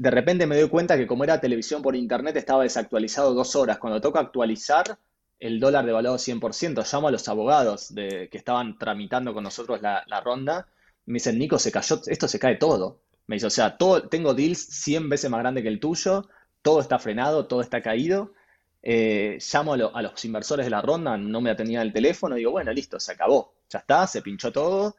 De 0.00 0.10
repente 0.10 0.46
me 0.46 0.58
doy 0.58 0.70
cuenta 0.70 0.96
que 0.96 1.06
como 1.06 1.24
era 1.24 1.42
televisión 1.42 1.82
por 1.82 1.94
internet 1.94 2.34
estaba 2.36 2.62
desactualizado 2.62 3.34
dos 3.34 3.54
horas. 3.54 3.78
Cuando 3.78 4.00
toca 4.00 4.20
actualizar, 4.20 4.98
el 5.38 5.60
dólar 5.60 5.84
devaluado 5.84 6.16
100%. 6.16 6.90
Llamo 6.90 7.08
a 7.08 7.10
los 7.10 7.28
abogados 7.28 7.94
de, 7.94 8.30
que 8.30 8.38
estaban 8.38 8.78
tramitando 8.78 9.34
con 9.34 9.44
nosotros 9.44 9.82
la, 9.82 10.20
ronda. 10.24 10.66
Me 11.04 11.14
dicen, 11.14 11.38
Nico, 11.38 11.58
se 11.58 11.70
cayó, 11.70 12.00
esto 12.06 12.28
se 12.28 12.38
cae 12.38 12.56
todo. 12.56 13.02
Me 13.26 13.36
dice, 13.36 13.46
o 13.46 13.50
sea, 13.50 13.76
todo, 13.76 14.08
tengo 14.08 14.32
deals 14.32 14.60
100 14.60 15.10
veces 15.10 15.30
más 15.30 15.40
grandes 15.40 15.62
que 15.62 15.68
el 15.68 15.80
tuyo 15.80 16.26
todo 16.62 16.80
está 16.80 16.98
frenado, 16.98 17.46
todo 17.46 17.60
está 17.60 17.82
caído. 17.82 18.32
Eh, 18.82 19.38
llamo 19.52 19.74
a, 19.74 20.02
los 20.02 20.24
inversores 20.24 20.64
de 20.64 20.70
la 20.70 20.80
ronda, 20.80 21.18
no 21.18 21.40
me 21.42 21.50
atendían 21.50 21.82
el 21.82 21.92
teléfono, 21.92 22.36
digo, 22.36 22.52
bueno, 22.52 22.72
listo, 22.72 22.98
se 22.98 23.12
acabó, 23.12 23.52
ya 23.68 23.80
está, 23.80 24.06
se 24.06 24.22
pinchó 24.22 24.50
todo. 24.52 24.96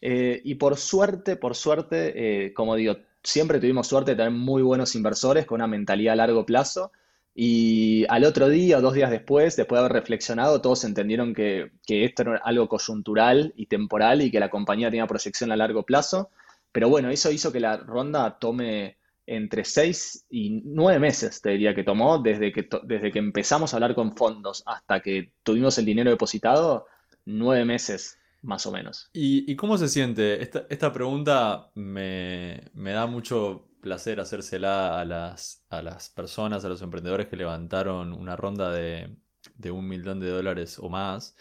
Eh, 0.00 0.40
y 0.44 0.54
por 0.56 0.76
suerte, 0.76 1.36
por 1.36 1.54
suerte, 1.56 2.46
eh, 2.46 2.54
como 2.54 2.76
digo, 2.76 2.96
siempre 3.24 3.58
tuvimos 3.58 3.88
suerte 3.88 4.12
de 4.12 4.18
tener 4.18 4.30
muy 4.30 4.62
buenos 4.62 4.94
inversores 4.94 5.46
con 5.46 5.56
una 5.56 5.66
mentalidad 5.66 6.12
a 6.12 6.16
largo 6.16 6.46
plazo. 6.46 6.92
Y 7.34 8.06
al 8.08 8.24
otro 8.24 8.48
día 8.48 8.78
o 8.78 8.80
dos 8.80 8.94
días 8.94 9.10
después, 9.10 9.56
después 9.56 9.78
de 9.78 9.86
haber 9.86 9.92
reflexionado, 9.92 10.60
todos 10.60 10.84
entendieron 10.84 11.34
que, 11.34 11.72
que 11.84 12.04
esto 12.04 12.22
era 12.22 12.36
algo 12.44 12.68
coyuntural 12.68 13.52
y 13.56 13.66
temporal 13.66 14.22
y 14.22 14.30
que 14.30 14.38
la 14.38 14.50
compañía 14.50 14.90
tenía 14.90 15.08
proyección 15.08 15.50
a 15.50 15.56
largo 15.56 15.82
plazo. 15.82 16.30
Pero 16.70 16.88
bueno, 16.88 17.10
eso 17.10 17.32
hizo 17.32 17.50
que 17.50 17.58
la 17.58 17.76
ronda 17.76 18.38
tome 18.38 18.98
entre 19.26 19.64
seis 19.64 20.26
y 20.28 20.62
nueve 20.64 20.98
meses, 20.98 21.40
te 21.40 21.50
diría 21.50 21.74
que 21.74 21.82
tomó, 21.82 22.18
desde 22.18 22.52
que, 22.52 22.68
desde 22.84 23.10
que 23.10 23.18
empezamos 23.18 23.72
a 23.72 23.78
hablar 23.78 23.94
con 23.94 24.14
fondos 24.16 24.62
hasta 24.66 25.00
que 25.00 25.32
tuvimos 25.42 25.78
el 25.78 25.86
dinero 25.86 26.10
depositado, 26.10 26.86
nueve 27.24 27.64
meses 27.64 28.18
más 28.44 28.66
o 28.66 28.72
menos. 28.72 29.10
¿Y, 29.12 29.56
cómo 29.56 29.76
se 29.78 29.88
siente? 29.88 30.42
Esta, 30.42 30.92
pregunta 30.92 31.70
me, 31.74 32.60
da 32.74 33.06
mucho 33.06 33.68
placer 33.80 34.20
hacérsela 34.20 35.00
a 35.00 35.04
las, 35.04 35.64
a 35.70 35.82
las 35.82 36.08
personas, 36.10 36.64
a 36.64 36.68
los 36.68 36.82
emprendedores 36.82 37.28
que 37.28 37.36
levantaron 37.36 38.12
una 38.12 38.36
ronda 38.36 38.70
de, 38.70 39.16
de 39.56 39.70
un 39.70 39.88
millón 39.88 40.20
de 40.20 40.30
dólares 40.30 40.78
o 40.78 40.88
más. 40.88 41.36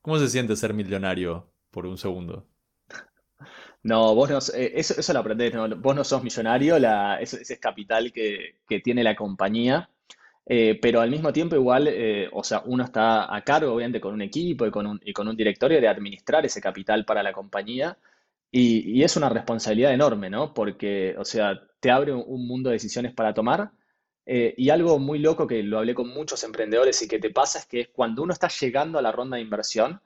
¿Cómo 0.00 0.18
se 0.18 0.28
siente 0.28 0.56
ser 0.56 0.74
millonario 0.74 1.52
por 1.70 1.86
un 1.86 1.98
segundo? 1.98 2.48
No, 3.86 4.14
vos 4.14 4.30
no, 4.30 4.38
eh, 4.58 4.72
eso, 4.76 4.94
eso 4.98 5.12
lo 5.12 5.18
aprendés, 5.18 5.52
vos 5.76 5.94
no 5.94 6.04
sos 6.04 6.22
millonario, 6.22 6.78
la, 6.78 7.20
ese, 7.20 7.42
es 7.42 7.58
capital 7.60 8.12
que, 8.14 8.56
tiene 8.82 9.04
la 9.04 9.14
compañía, 9.14 9.90
eh, 10.46 10.78
pero 10.80 11.00
al 11.00 11.10
mismo 11.10 11.32
tiempo 11.32 11.56
igual, 11.56 11.88
eh, 11.88 12.28
o 12.32 12.44
sea, 12.44 12.62
uno 12.66 12.84
está 12.84 13.34
a 13.34 13.42
cargo 13.42 13.72
obviamente 13.72 14.00
con 14.00 14.14
un 14.14 14.22
equipo 14.22 14.66
y 14.66 14.70
con 14.70 14.86
un, 14.86 15.00
y 15.04 15.12
con 15.12 15.26
un 15.28 15.36
directorio 15.36 15.80
de 15.80 15.88
administrar 15.88 16.44
ese 16.44 16.60
capital 16.60 17.04
para 17.04 17.22
la 17.22 17.32
compañía 17.32 17.96
y, 18.50 19.02
es 19.02 19.16
una 19.16 19.28
responsabilidad 19.28 19.92
enorme, 19.92 20.30
¿no? 20.30 20.54
Porque, 20.54 21.14
o 21.18 21.24
sea, 21.24 21.60
te 21.80 21.90
abre 21.90 22.12
un, 22.12 22.46
mundo 22.46 22.70
de 22.70 22.74
decisiones 22.74 23.12
para 23.12 23.34
tomar 23.34 23.72
y 24.26 24.70
algo 24.70 24.98
muy 24.98 25.18
loco 25.18 25.46
que 25.46 25.62
lo 25.62 25.78
hablé 25.78 25.94
con 25.94 26.08
muchos 26.08 26.42
emprendedores 26.44 27.02
y 27.02 27.08
que 27.08 27.18
te 27.18 27.30
pasa 27.30 27.58
es 27.58 27.66
que 27.66 27.88
cuando 27.88 28.22
uno 28.22 28.32
está 28.32 28.48
llegando 28.48 28.98
a 28.98 29.02
la 29.02 29.12
ronda 29.12 29.36
de 29.36 29.42
inversión, 29.42 30.00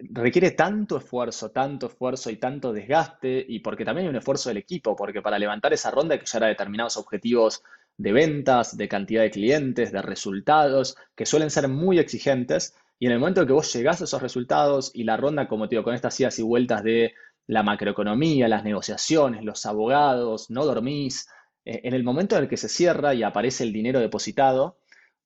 requiere 0.00 0.52
tanto 0.52 0.98
esfuerzo, 0.98 1.50
tanto 1.50 1.86
esfuerzo 1.86 2.30
y 2.30 2.36
tanto 2.36 2.72
desgaste, 2.72 3.44
y 3.46 3.60
porque 3.60 3.84
también 3.84 4.06
hay 4.06 4.10
un 4.10 4.16
esfuerzo 4.16 4.48
del 4.50 4.58
equipo, 4.58 4.94
porque 4.96 5.22
para 5.22 5.38
levantar 5.38 5.72
esa 5.72 5.90
ronda 5.90 6.14
hay 6.14 6.20
que 6.20 6.26
llegar 6.26 6.44
a 6.44 6.48
determinados 6.48 6.96
objetivos 6.96 7.62
de 7.98 8.12
ventas, 8.12 8.76
de 8.76 8.88
cantidad 8.88 9.22
de 9.22 9.30
clientes, 9.30 9.92
de 9.92 10.00
resultados, 10.00 10.96
que 11.14 11.26
suelen 11.26 11.50
ser 11.50 11.68
muy 11.68 11.98
exigentes, 11.98 12.74
y 12.98 13.06
en 13.06 13.12
el 13.12 13.18
momento 13.18 13.42
en 13.42 13.46
que 13.46 13.52
vos 13.52 13.72
llegás 13.72 14.00
a 14.00 14.04
esos 14.04 14.22
resultados 14.22 14.90
y 14.94 15.04
la 15.04 15.16
ronda, 15.16 15.46
como 15.46 15.68
te 15.68 15.74
digo, 15.74 15.84
con 15.84 15.94
estas 15.94 16.18
idas 16.18 16.38
y 16.38 16.42
vueltas 16.42 16.82
de 16.82 17.14
la 17.46 17.62
macroeconomía, 17.62 18.48
las 18.48 18.64
negociaciones, 18.64 19.44
los 19.44 19.66
abogados, 19.66 20.50
no 20.50 20.64
dormís, 20.64 21.28
eh, 21.64 21.80
en 21.84 21.94
el 21.94 22.04
momento 22.04 22.36
en 22.36 22.44
el 22.44 22.48
que 22.48 22.56
se 22.56 22.68
cierra 22.68 23.14
y 23.14 23.22
aparece 23.22 23.64
el 23.64 23.72
dinero 23.72 24.00
depositado, 24.00 24.78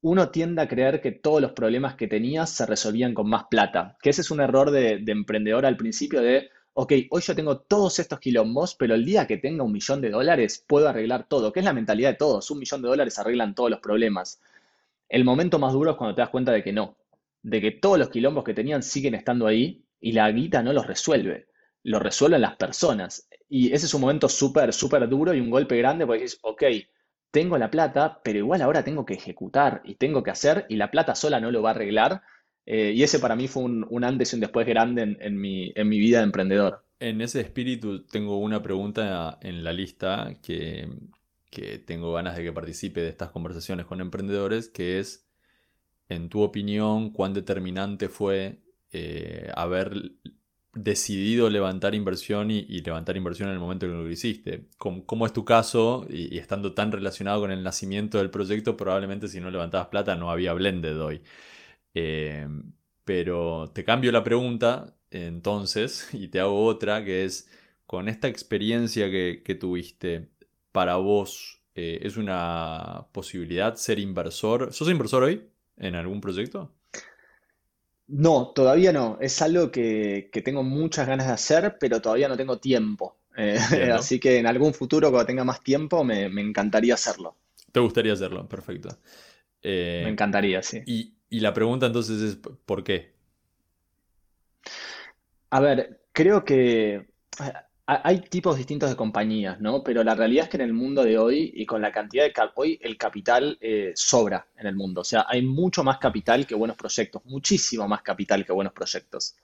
uno 0.03 0.31
tiende 0.31 0.63
a 0.63 0.69
creer 0.69 1.01
que 1.01 1.13
todos 1.13 1.41
los 1.41 1.53
problemas 1.53 1.95
que 1.95 2.09
tenías 2.09 2.51
se 2.51 2.67
resolvían 2.67 3.15
con 3.15 3.29
más 3.29 3.45
plata, 3.51 3.97
que 4.03 4.11
ese 4.11 4.23
es 4.23 4.31
un 4.31 4.41
error 4.41 4.71
de, 4.71 5.03
emprendedor 5.07 5.65
al 5.65 5.77
principio 5.77 6.21
de, 6.21 6.51
ok, 6.75 6.93
hoy 7.11 7.21
yo 7.23 7.35
tengo 7.35 7.59
todos 7.61 7.99
estos 7.99 8.19
quilombos, 8.19 8.75
pero 8.75 8.95
el 8.95 9.05
día 9.05 9.27
que 9.27 9.37
tenga 9.39 9.65
un 9.65 9.73
millón 9.73 10.01
de 10.01 10.11
dólares 10.11 10.65
puedo 10.67 10.89
arreglar 10.89 11.27
todo, 11.29 11.53
que 11.53 11.61
es 11.61 11.65
la 11.65 11.73
mentalidad 11.73 12.11
de 12.11 12.17
todos, 12.17 12.51
un 12.51 12.59
millón 12.59 12.83
de 12.83 12.89
dólares 12.89 13.19
arreglan 13.19 13.55
todos 13.55 13.71
los 13.71 13.81
problemas. 13.81 14.41
El 15.09 15.25
momento 15.25 15.59
más 15.59 15.73
duro 15.73 15.93
es 15.93 15.97
cuando 15.97 16.15
te 16.15 16.23
das 16.23 16.31
cuenta 16.31 16.53
de 16.53 16.63
que 16.63 16.73
no, 16.73 16.97
de 17.43 17.61
que 17.61 17.73
todos 17.73 17.99
los 17.99 18.11
quilombos 18.11 18.45
que 18.45 18.55
tenían 18.55 18.83
siguen 18.83 19.15
estando 19.15 19.47
ahí 19.47 19.85
y 20.01 20.13
la 20.13 20.31
guita 20.31 20.63
no 20.63 20.73
los 20.73 20.87
resuelve, 20.87 21.49
lo 21.85 21.99
resuelven 21.99 22.43
las 22.43 22.57
personas. 22.57 23.29
Y 23.49 23.73
ese 23.73 23.87
es 23.87 23.95
un 23.95 24.01
momento 24.03 24.29
súper, 24.29 24.73
súper 24.73 25.09
duro 25.09 25.35
y 25.35 25.41
un 25.41 25.51
golpe 25.51 25.77
grande 25.79 26.07
porque 26.07 26.23
dices, 26.23 26.39
ok, 26.43 26.63
tengo 27.31 27.59
la 27.59 27.71
plata, 27.71 28.21
pero 28.23 28.39
igual 28.39 28.63
ahora 28.63 28.85
tengo 28.85 29.05
que 29.05 29.15
ejecutar 29.15 29.83
y 29.85 29.95
tengo 29.97 30.23
que 30.23 30.31
hacer 30.31 30.67
y 30.69 30.77
la 30.77 30.91
plata 30.91 31.15
sola 31.15 31.41
no 31.41 31.51
lo 31.51 31.63
va 31.63 31.71
a 31.71 31.75
arreglar. 31.75 32.23
Eh, 32.67 32.93
y 32.95 33.03
ese 33.03 33.19
para 33.19 33.37
mí 33.37 33.49
fue 33.49 33.65
un, 33.65 34.05
antes 34.05 34.33
y 34.33 34.37
un 34.37 34.41
después 34.41 34.67
grande 34.67 35.17
en, 35.19 35.41
mi, 35.41 35.73
vida 35.99 36.19
de 36.19 36.25
emprendedor. 36.25 36.85
En 37.01 37.21
ese 37.21 37.41
espíritu 37.41 38.05
tengo 38.05 38.39
una 38.39 38.63
pregunta 38.63 39.39
en 39.43 39.65
la 39.65 39.73
lista 39.73 40.35
que, 40.43 40.89
tengo 41.85 42.13
ganas 42.15 42.37
de 42.37 42.45
que 42.45 42.53
participe 42.53 43.03
de 43.03 43.09
estas 43.09 43.31
conversaciones 43.31 43.87
con 43.87 44.01
emprendedores, 44.01 44.69
que 44.69 45.01
es, 45.01 45.27
en 46.09 46.29
tu 46.29 46.41
opinión, 46.43 47.11
cuán 47.11 47.35
determinante 47.35 48.09
fue 48.09 48.61
eh, 48.93 49.51
haber 49.55 50.13
decidido 50.75 51.51
levantar 51.51 51.95
inversión 51.95 52.51
y, 52.51 52.81
levantar 52.81 53.17
inversión 53.17 53.49
en 53.49 53.55
el 53.55 53.61
momento 53.61 53.87
en 53.87 53.93
que 53.93 53.99
lo 53.99 54.11
hiciste. 54.11 54.69
¿Cómo, 54.79 55.27
es 55.27 55.33
tu 55.33 55.45
caso? 55.45 56.07
Y, 56.09 56.39
estando 56.39 56.73
tan 56.73 56.93
relacionado 56.93 57.41
con 57.41 57.51
el 57.51 57.63
nacimiento 57.63 58.19
del 58.19 58.31
proyecto, 58.31 58.77
probablemente 58.77 59.29
si 59.29 59.41
no 59.41 59.51
levantabas 59.51 59.89
plata 59.89 60.17
no 60.17 60.31
había 60.31 60.55
Blended 60.55 60.99
hoy. 61.01 61.23
Eh, 61.95 62.47
pero 63.05 63.71
te 63.75 63.85
cambio 63.85 64.13
la 64.13 64.25
pregunta 64.25 64.97
entonces 65.11 66.09
y 66.13 66.29
te 66.29 66.41
hago 66.41 66.65
otra 66.65 67.05
que 67.05 67.25
es, 67.25 67.49
con 67.87 68.09
esta 68.09 68.29
experiencia 68.29 69.11
que, 69.11 69.57
tuviste, 69.59 70.29
para 70.73 70.97
vos, 70.97 71.61
eh, 71.75 72.01
¿es 72.03 72.17
una 72.17 73.07
posibilidad 73.13 73.75
ser 73.75 73.99
inversor? 73.99 74.73
¿Sos 74.73 74.89
inversor 74.89 75.25
hoy 75.25 75.43
en 75.77 75.95
algún 75.95 76.21
proyecto? 76.21 76.73
No, 78.09 78.53
todavía 78.55 78.93
no. 78.93 79.19
Es 79.21 79.43
algo 79.43 79.71
que, 79.71 80.31
tengo 80.45 80.63
muchas 80.63 81.07
ganas 81.07 81.27
de 81.27 81.33
hacer, 81.35 81.77
pero 81.79 82.01
todavía 82.01 82.29
no 82.29 82.37
tengo 82.37 82.59
tiempo. 82.59 83.17
Eh, 83.37 83.59
así 83.95 84.19
que 84.19 84.39
en 84.39 84.47
algún 84.47 84.73
futuro, 84.73 85.11
cuando 85.11 85.27
tenga 85.27 85.45
más 85.45 85.63
tiempo, 85.63 86.03
me, 86.03 86.25
encantaría 86.25 86.95
hacerlo. 86.95 87.37
¿Te 87.71 87.81
gustaría 87.81 88.15
hacerlo? 88.15 88.49
Perfecto. 88.49 88.99
me 89.63 90.09
encantaría, 90.09 90.63
sí. 90.63 90.83
Y, 90.87 91.13
y 91.33 91.41
la 91.41 91.55
pregunta 91.55 91.87
entonces 91.87 92.21
es, 92.21 92.37
¿por 92.37 92.85
qué? 92.85 93.15
A 95.49 95.61
ver, 95.61 96.03
creo 96.13 96.45
que 96.45 97.07
hay 97.87 98.21
tipos 98.21 98.59
distintos 98.59 98.91
de 98.91 98.97
compañías, 98.97 99.59
¿no? 99.59 99.83
Pero 99.83 100.05
la 100.05 100.15
realidad 100.15 100.45
es 100.45 100.51
que 100.51 100.59
en 100.59 100.65
el 100.65 100.75
mundo 100.75 101.03
de 101.03 101.17
hoy 101.17 101.51
y 101.55 101.65
con 101.65 101.81
la 101.81 101.91
cantidad 101.91 102.25
de 102.25 102.35
hoy 102.55 102.79
el 102.83 102.99
capital 102.99 103.57
eh, 103.63 103.93
sobra 103.95 104.47
en 104.59 104.67
el 104.67 104.77
mundo. 104.77 105.01
O 105.01 105.05
sea, 105.05 105.25
hay 105.27 105.41
mucho 105.41 105.83
más 105.83 105.97
capital 105.97 106.47
que 106.47 106.55
buenos 106.55 106.77
proyectos, 106.77 107.25
muchísimo 107.25 107.89
más 107.89 108.03
capital 108.03 108.45
que 108.45 108.53
buenos 108.53 108.75
proyectos. 108.75 109.35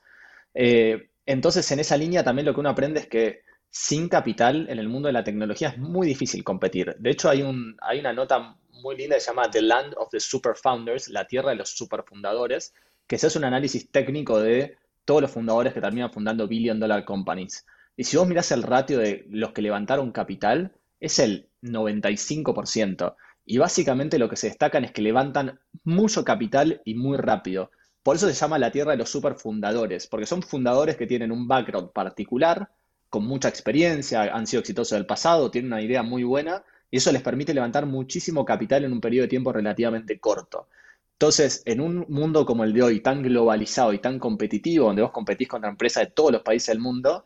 Eh, 0.52 1.08
entonces, 1.24 1.72
en 1.72 1.80
esa 1.80 1.96
línea 1.96 2.22
también 2.22 2.44
lo 2.44 2.52
que 2.52 2.60
uno 2.60 2.68
aprende 2.68 3.00
es 3.00 3.06
que 3.06 3.44
sin 3.70 4.10
capital 4.10 4.68
en 4.68 4.78
el 4.78 4.88
mundo 4.90 5.06
de 5.06 5.14
la 5.14 5.24
tecnología 5.24 5.70
es 5.70 5.78
muy 5.78 6.06
difícil 6.06 6.44
competir. 6.44 6.96
De 6.98 7.10
hecho, 7.10 7.30
hay, 7.30 7.40
un, 7.40 7.78
hay 7.80 8.00
una 8.00 8.12
nota 8.12 8.58
muy 8.82 8.96
linda 8.96 9.18
se 9.18 9.26
llama 9.26 9.50
The 9.50 9.62
Land 9.62 9.94
of 9.96 10.08
the 10.10 10.20
Super 10.20 10.54
Founders, 10.56 11.08
la 11.08 11.26
tierra 11.26 11.50
de 11.50 11.56
los 11.56 11.70
superfundadores, 11.70 12.74
que 13.06 13.18
se 13.18 13.26
hace 13.26 13.38
un 13.38 13.44
análisis 13.44 13.90
técnico 13.90 14.40
de 14.40 14.76
todos 15.04 15.22
los 15.22 15.30
fundadores 15.30 15.72
que 15.72 15.80
terminan 15.80 16.12
fundando 16.12 16.46
billion 16.46 16.78
dollar 16.78 17.04
companies. 17.04 17.64
Y 17.96 18.04
si 18.04 18.16
vos 18.16 18.28
mirás 18.28 18.52
el 18.52 18.62
ratio 18.62 18.98
de 18.98 19.26
los 19.30 19.52
que 19.52 19.62
levantaron 19.62 20.12
capital, 20.12 20.72
es 21.00 21.18
el 21.18 21.48
95%. 21.62 23.16
Y 23.44 23.58
básicamente 23.58 24.18
lo 24.18 24.28
que 24.28 24.36
se 24.36 24.48
destacan 24.48 24.84
es 24.84 24.92
que 24.92 25.02
levantan 25.02 25.58
mucho 25.84 26.24
capital 26.24 26.82
y 26.84 26.94
muy 26.94 27.16
rápido. 27.16 27.70
Por 28.02 28.16
eso 28.16 28.28
se 28.28 28.34
llama 28.34 28.58
la 28.58 28.70
tierra 28.70 28.92
de 28.92 28.98
los 28.98 29.10
superfundadores, 29.10 30.06
porque 30.06 30.26
son 30.26 30.42
fundadores 30.42 30.96
que 30.96 31.06
tienen 31.06 31.32
un 31.32 31.48
background 31.48 31.92
particular, 31.92 32.70
con 33.08 33.24
mucha 33.24 33.48
experiencia, 33.48 34.22
han 34.34 34.46
sido 34.46 34.60
exitosos 34.60 34.96
del 34.96 35.06
pasado, 35.06 35.50
tienen 35.50 35.72
una 35.72 35.82
idea 35.82 36.02
muy 36.02 36.24
buena, 36.24 36.62
y 36.90 36.96
eso 36.96 37.12
les 37.12 37.22
permite 37.22 37.54
levantar 37.54 37.86
muchísimo 37.86 38.44
capital 38.44 38.84
en 38.84 38.92
un 38.92 39.00
periodo 39.00 39.22
de 39.22 39.28
tiempo 39.28 39.52
relativamente 39.52 40.18
corto. 40.18 40.68
Entonces, 41.12 41.62
en 41.66 41.80
un 41.80 42.06
mundo 42.08 42.46
como 42.46 42.64
el 42.64 42.72
de 42.72 42.82
hoy, 42.82 43.00
tan 43.00 43.22
globalizado 43.22 43.92
y 43.92 43.98
tan 43.98 44.18
competitivo, 44.20 44.86
donde 44.86 45.02
vos 45.02 45.10
competís 45.10 45.48
contra 45.48 45.68
empresas 45.68 46.04
de 46.04 46.12
todos 46.12 46.30
los 46.30 46.42
países 46.42 46.68
del 46.68 46.78
mundo, 46.78 47.24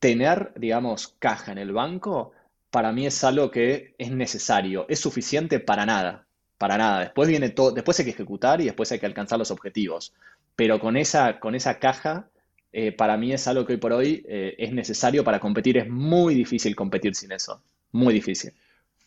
tener, 0.00 0.52
digamos, 0.56 1.14
caja 1.20 1.52
en 1.52 1.58
el 1.58 1.72
banco, 1.72 2.32
para 2.70 2.90
mí 2.90 3.06
es 3.06 3.22
algo 3.22 3.50
que 3.50 3.94
es 3.98 4.10
necesario. 4.10 4.86
¿Es 4.88 4.98
suficiente? 4.98 5.60
Para 5.60 5.86
nada. 5.86 6.26
para 6.58 6.76
nada. 6.78 7.00
Después 7.00 7.28
viene 7.28 7.50
todo, 7.50 7.70
después 7.70 7.98
hay 8.00 8.06
que 8.06 8.10
ejecutar 8.12 8.60
y 8.60 8.64
después 8.64 8.90
hay 8.92 8.98
que 8.98 9.06
alcanzar 9.06 9.38
los 9.38 9.50
objetivos. 9.50 10.12
Pero 10.56 10.80
con 10.80 10.96
esa, 10.96 11.38
con 11.38 11.54
esa 11.54 11.78
caja, 11.78 12.28
eh, 12.72 12.92
para 12.92 13.16
mí 13.16 13.32
es 13.32 13.46
algo 13.46 13.66
que 13.66 13.74
hoy 13.74 13.78
por 13.78 13.92
hoy 13.92 14.24
eh, 14.28 14.54
es 14.58 14.72
necesario 14.72 15.22
para 15.22 15.38
competir. 15.38 15.78
Es 15.78 15.88
muy 15.88 16.34
difícil 16.34 16.74
competir 16.74 17.14
sin 17.14 17.32
eso. 17.32 17.62
Muy 17.92 18.14
difícil. 18.14 18.52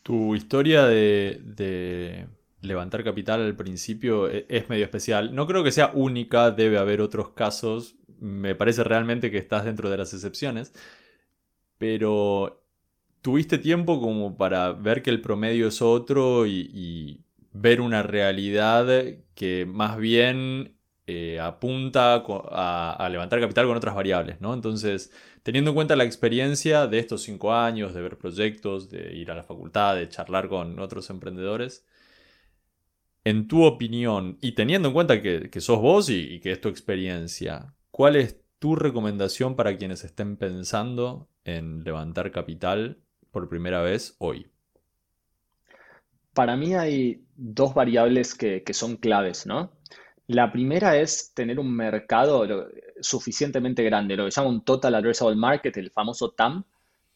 Tu 0.06 0.36
historia 0.36 0.86
de, 0.86 2.28
levantar 2.60 3.02
capital 3.02 3.42
al 3.42 3.56
principio 3.56 4.30
e, 4.30 4.46
es 4.48 4.68
medio 4.68 4.84
especial. 4.84 5.34
No 5.34 5.48
creo 5.48 5.64
que 5.64 5.72
sea 5.72 5.90
única, 5.94 6.52
debe 6.52 6.78
haber 6.78 7.00
otros 7.00 7.30
casos. 7.30 7.96
Me 8.20 8.54
parece 8.54 8.84
realmente 8.84 9.32
que 9.32 9.38
estás 9.38 9.64
dentro 9.64 9.90
de 9.90 9.96
las 9.96 10.14
excepciones. 10.14 10.72
Pero 11.76 12.62
tuviste 13.20 13.58
tiempo 13.58 14.00
como 14.00 14.36
para 14.36 14.70
ver 14.70 15.02
que 15.02 15.10
el 15.10 15.20
promedio 15.20 15.66
es 15.66 15.82
otro 15.82 16.46
y 16.46 17.24
ver 17.52 17.80
una 17.80 18.04
realidad 18.04 18.86
que 19.34 19.66
más 19.66 19.98
bien 19.98 20.75
eh, 21.06 21.38
apunta 21.40 22.24
a, 22.24 23.08
levantar 23.10 23.40
capital 23.40 23.66
con 23.66 23.76
otras 23.76 23.94
variables, 23.94 24.40
¿no? 24.40 24.54
Entonces, 24.54 25.12
teniendo 25.42 25.70
en 25.70 25.74
cuenta 25.76 25.96
la 25.96 26.04
experiencia 26.04 26.86
de 26.86 26.98
estos 26.98 27.22
cinco 27.22 27.52
años, 27.54 27.94
de 27.94 28.02
ver 28.02 28.18
proyectos, 28.18 28.90
de 28.90 29.14
ir 29.14 29.30
a 29.30 29.34
la 29.34 29.42
facultad, 29.42 29.96
de 29.96 30.08
charlar 30.08 30.48
con 30.48 30.78
otros 30.80 31.08
emprendedores, 31.10 31.86
en 33.24 33.48
tu 33.48 33.64
opinión, 33.64 34.38
y 34.40 34.52
teniendo 34.52 34.88
en 34.88 34.94
cuenta 34.94 35.20
que, 35.22 35.50
sos 35.60 35.80
vos 35.80 36.08
y, 36.10 36.34
y, 36.34 36.40
que 36.40 36.52
es 36.52 36.60
tu 36.60 36.68
experiencia, 36.68 37.74
¿cuál 37.90 38.16
es 38.16 38.40
tu 38.58 38.76
recomendación 38.76 39.56
para 39.56 39.76
quienes 39.76 40.04
estén 40.04 40.36
pensando 40.36 41.28
en 41.44 41.84
levantar 41.84 42.30
capital 42.30 42.98
por 43.30 43.48
primera 43.48 43.82
vez 43.82 44.16
hoy? 44.18 44.50
Para 46.36 46.54
mí 46.54 46.74
hay 46.74 47.24
dos 47.34 47.72
variables 47.72 48.34
que, 48.34 48.62
son 48.72 48.96
claves, 48.96 49.46
¿no? 49.46 49.72
La 50.28 50.50
primera 50.50 50.96
es 50.96 51.32
tener 51.34 51.60
un 51.60 51.74
mercado 51.74 52.68
suficientemente 53.00 53.84
grande, 53.84 54.16
lo 54.16 54.24
que 54.24 54.32
llama 54.32 54.48
un 54.48 54.64
Total 54.64 54.94
Addressable 54.94 55.36
Market, 55.36 55.76
el 55.76 55.90
famoso 55.90 56.30
TAM, 56.30 56.64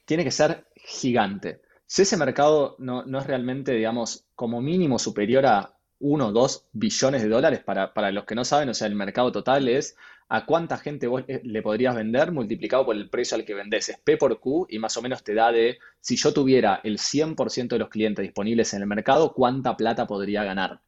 tiene 0.05 0.23
que 0.23 0.31
ser 0.31 0.66
gigante. 0.77 1.61
Si 1.87 2.03
ese 2.03 2.16
mercado 2.16 2.77
no, 2.79 3.05
no 3.05 3.18
es 3.18 3.27
realmente, 3.27 3.73
digamos, 3.73 4.27
como 4.37 4.61
mínimo 4.61 4.99
superior 4.99 5.44
a 5.46 5.75
1 5.99 6.29
o 6.29 6.33
2 6.33 6.66
billones 6.73 7.23
de 7.23 7.29
dólares, 7.29 7.61
para, 7.64 7.92
para 7.92 8.12
los 8.12 8.25
que 8.25 8.37
no 8.37 8.44
saben, 8.44 8.68
o 8.68 8.75
sea, 8.75 8.87
el 8.87 8.94
mercado 8.94 9.33
total 9.33 9.68
es 9.68 9.96
a 10.29 10.46
cuánta 10.46 10.79
gente 10.79 11.09
vos 11.09 11.25
eh, 11.27 11.40
le 11.44 11.62
podrías 11.62 11.96
vender 11.96 12.31
multiplicado 12.31 12.87
por 12.87 12.94
el 12.94 13.11
precio 13.11 13.37
al 13.37 13.44
que 13.44 13.55
vendés. 13.55 13.88
Es 13.88 13.99
P 13.99 14.16
por 14.16 14.38
Q 14.38 14.66
y 14.70 14.79
más 14.79 14.96
o 14.96 15.03
menos 15.03 15.25
te 15.25 15.35
da 15.35 15.51
de, 15.51 15.79
si 16.01 16.14
yo 16.14 16.33
tuviera 16.33 16.81
el 16.85 16.99
100% 16.99 17.68
de 17.68 17.79
los 17.79 17.88
clientes 17.88 18.23
disponibles 18.23 18.73
en 18.73 18.83
el 18.83 18.87
mercado, 18.87 19.35
cuánta 19.35 19.77
plata 19.77 20.07
podría 20.07 20.44
ganar. 20.44 20.81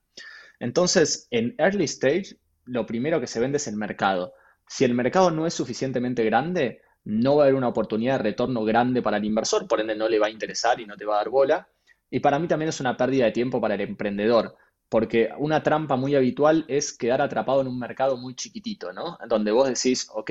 Entonces, 0.62 1.26
en 1.30 1.54
early 1.58 1.84
stage, 1.84 2.36
lo 2.64 2.86
primero 2.86 3.20
que 3.20 3.26
se 3.26 3.40
vende 3.40 3.56
es 3.56 3.66
el 3.66 3.76
mercado. 3.76 4.32
Si 4.68 4.84
el 4.84 4.94
mercado 4.94 5.30
no 5.30 5.46
es 5.46 5.54
suficientemente 5.54 6.24
grande, 6.24 6.80
no 7.04 7.36
va 7.36 7.42
a 7.42 7.46
haber 7.46 7.56
una 7.56 7.68
oportunidad 7.68 8.18
de 8.18 8.22
retorno 8.22 8.64
grande 8.64 9.02
para 9.02 9.16
el 9.16 9.24
inversor, 9.24 9.66
por 9.66 9.80
ende 9.80 9.96
no 9.96 10.08
le 10.08 10.18
va 10.18 10.28
a 10.28 10.30
interesar 10.30 10.80
y 10.80 10.86
no 10.86 10.96
te 10.96 11.04
va 11.04 11.16
a 11.16 11.18
dar 11.18 11.30
bola. 11.30 11.68
Y 12.08 12.20
para 12.20 12.38
mí 12.38 12.46
también 12.46 12.68
es 12.68 12.80
una 12.80 12.96
pérdida 12.96 13.24
de 13.24 13.32
tiempo 13.32 13.60
para 13.60 13.74
el 13.74 13.80
emprendedor 13.80 14.56
porque 14.92 15.30
una 15.38 15.62
trampa 15.62 15.96
muy 15.96 16.14
habitual 16.14 16.66
es 16.68 16.92
quedar 16.92 17.22
atrapado 17.22 17.62
en 17.62 17.66
un 17.66 17.78
mercado 17.78 18.18
muy 18.18 18.34
chiquitito, 18.34 18.92
¿no? 18.92 19.16
Donde 19.26 19.50
vos 19.50 19.66
decís, 19.66 20.06
ok, 20.12 20.30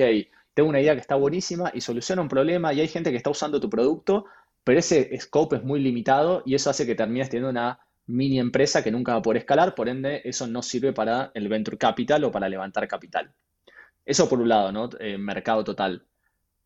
tengo 0.54 0.68
una 0.68 0.80
idea 0.80 0.94
que 0.94 1.00
está 1.00 1.16
buenísima 1.16 1.72
y 1.74 1.80
soluciona 1.80 2.22
un 2.22 2.28
problema 2.28 2.72
y 2.72 2.80
hay 2.80 2.86
gente 2.86 3.10
que 3.10 3.16
está 3.16 3.28
usando 3.28 3.58
tu 3.58 3.68
producto, 3.68 4.26
pero 4.62 4.78
ese 4.78 5.18
scope 5.18 5.56
es 5.56 5.64
muy 5.64 5.80
limitado 5.80 6.44
y 6.46 6.54
eso 6.54 6.70
hace 6.70 6.86
que 6.86 6.94
termines 6.94 7.28
teniendo 7.28 7.50
una 7.50 7.80
mini 8.06 8.38
empresa 8.38 8.82
que 8.82 8.90
nunca 8.90 9.12
va 9.12 9.18
a 9.18 9.22
poder 9.22 9.38
escalar, 9.38 9.74
por 9.74 9.88
ende 9.88 10.22
eso 10.24 10.46
no 10.46 10.62
sirve 10.62 10.92
para 10.92 11.30
el 11.34 11.48
venture 11.48 11.78
capital 11.78 12.24
o 12.24 12.30
para 12.30 12.48
levantar 12.48 12.86
capital. 12.88 13.32
Eso 14.04 14.28
por 14.28 14.40
un 14.40 14.48
lado, 14.48 14.72
¿no? 14.72 14.90
Eh, 14.98 15.18
mercado 15.18 15.64
total. 15.64 16.04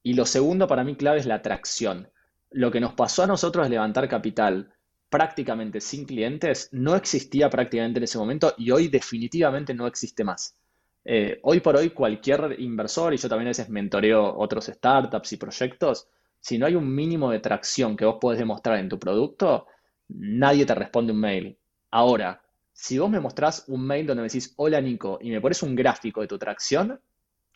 Y 0.03 0.15
lo 0.15 0.25
segundo 0.25 0.67
para 0.67 0.85
mí 0.85 0.97
clave 0.97 1.19
es 1.19 1.27
la 1.27 1.37
atracción. 1.37 2.09
Lo 2.51 2.71
que 2.71 2.81
nos 2.81 2.95
pasó 2.95 3.25
a 3.25 3.27
nosotros 3.27 3.65
es 3.65 3.71
levantar 3.71 4.09
capital 4.09 4.73
prácticamente 5.09 5.81
sin 5.81 6.05
clientes 6.05 6.69
no 6.73 6.97
existía 6.97 7.49
prácticamente 7.49 7.99
en 7.99 8.05
ese 8.05 8.19
momento 8.19 8.55
y 8.59 8.71
hoy 8.71 8.89
definitivamente 8.89 9.75
no 9.75 9.87
existe 9.87 10.25
más. 10.25 10.57
Eh, 11.05 11.39
hoy 11.43 11.61
por 11.61 11.77
hoy 11.77 11.91
cualquier 11.91 12.57
inversor, 12.59 13.15
y 13.15 13.17
yo 13.17 13.29
también 13.29 13.47
a 13.47 13.51
veces 13.51 13.69
mentoreo 13.69 14.37
otros 14.37 14.67
startups 14.67 15.33
y 15.33 15.37
proyectos, 15.37 16.09
si 16.41 16.59
no 16.59 16.67
hay 16.67 16.75
un 16.75 16.93
mínimo 16.93 17.31
de 17.31 17.39
tracción 17.39 17.97
que 17.97 18.05
vos 18.05 18.17
podés 18.21 18.41
demostrar 18.41 18.79
en 18.79 18.89
tu 18.89 18.99
producto, 18.99 19.67
nadie 20.09 20.67
te 20.67 20.75
responde 20.75 21.13
un 21.13 21.21
mail. 21.21 21.57
Ahora, 21.91 22.43
si 22.73 22.99
vos 22.99 23.11
me 23.11 23.21
mostrás 23.21 23.65
un 23.69 23.87
mail 23.87 24.07
donde 24.07 24.23
me 24.23 24.29
decís, 24.29 24.53
hola 24.57 24.81
Nico, 24.81 25.19
y 25.21 25.31
me 25.31 25.41
pones 25.41 25.63
un 25.63 25.75
gráfico 25.75 26.21
de 26.21 26.29
tu 26.29 26.39
tracción, 26.39 27.01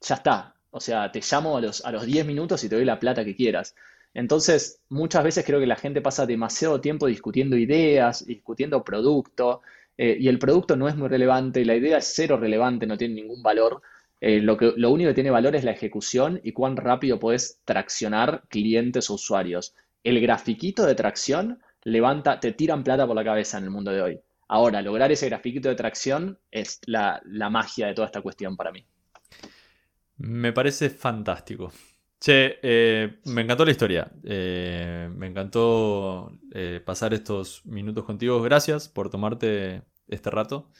ya 0.00 0.14
está. 0.16 0.54
O 0.70 0.80
sea, 0.80 1.10
te 1.12 1.20
llamo 1.20 1.56
a 1.56 1.60
los, 1.60 1.84
a 1.84 1.92
los 1.92 2.06
10 2.06 2.26
minutos 2.26 2.62
y 2.64 2.68
te 2.68 2.76
doy 2.76 2.84
la 2.84 2.98
plata 2.98 3.24
que 3.24 3.34
quieras. 3.36 3.74
Entonces, 4.14 4.80
muchas 4.88 5.24
veces 5.24 5.44
creo 5.44 5.60
que 5.60 5.66
la 5.66 5.76
gente 5.76 6.00
pasa 6.00 6.26
demasiado 6.26 6.80
tiempo 6.80 7.06
discutiendo 7.06 7.56
ideas, 7.56 8.26
discutiendo 8.26 8.82
producto, 8.82 9.62
eh, 9.96 10.16
y 10.18 10.28
el 10.28 10.38
producto 10.38 10.76
no 10.76 10.88
es 10.88 10.96
muy 10.96 11.08
relevante, 11.08 11.64
la 11.64 11.76
idea 11.76 11.98
es 11.98 12.12
cero 12.14 12.38
relevante, 12.38 12.86
no 12.86 12.96
tiene 12.96 13.14
ningún 13.14 13.42
valor. 13.42 13.82
Eh, 14.20 14.40
lo, 14.40 14.56
que, 14.56 14.72
lo 14.76 14.90
único 14.90 15.10
que 15.10 15.14
tiene 15.14 15.30
valor 15.30 15.54
es 15.56 15.64
la 15.64 15.72
ejecución 15.72 16.40
y 16.42 16.52
cuán 16.52 16.76
rápido 16.76 17.18
puedes 17.18 17.60
traccionar 17.64 18.42
clientes 18.48 19.10
o 19.10 19.14
usuarios. 19.14 19.74
El 20.02 20.20
grafiquito 20.20 20.86
de 20.86 20.94
tracción 20.94 21.60
levanta, 21.84 22.40
te 22.40 22.52
tiran 22.52 22.84
plata 22.84 23.06
por 23.06 23.16
la 23.16 23.24
cabeza 23.24 23.58
en 23.58 23.64
el 23.64 23.70
mundo 23.70 23.90
de 23.90 24.02
hoy. 24.02 24.20
Ahora, 24.48 24.82
lograr 24.82 25.12
ese 25.12 25.28
grafiquito 25.28 25.68
de 25.68 25.76
tracción 25.76 26.38
es 26.50 26.80
la 26.86 27.50
magia 27.50 27.86
de 27.86 27.94
toda 27.94 28.06
esta 28.06 28.22
cuestión 28.22 28.56
para 28.56 28.72
mí. 28.72 28.84
Me 30.18 30.52
parece 30.52 30.90
fantástico. 30.90 31.72
Che, 32.20 32.58
eh, 32.62 33.20
me 33.24 33.40
encantó 33.40 33.64
la 33.64 33.70
historia. 33.70 34.12
Eh, 34.22 35.08
me 35.16 35.26
encantó 35.26 36.38
eh, 36.52 36.82
pasar 36.84 37.14
estos 37.14 37.64
minutos 37.64 38.04
contigo. 38.04 38.42
Gracias 38.42 38.90
por 38.90 39.08
tomarte 39.08 39.82
este 40.06 40.30
rato. 40.30 40.70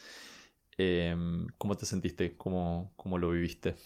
¿Cómo 1.59 1.77
te 1.77 1.85
sentiste? 1.85 2.37
¿Cómo, 2.39 2.93
cómo 2.97 3.19
lo 3.19 3.31
viviste? 3.31 3.77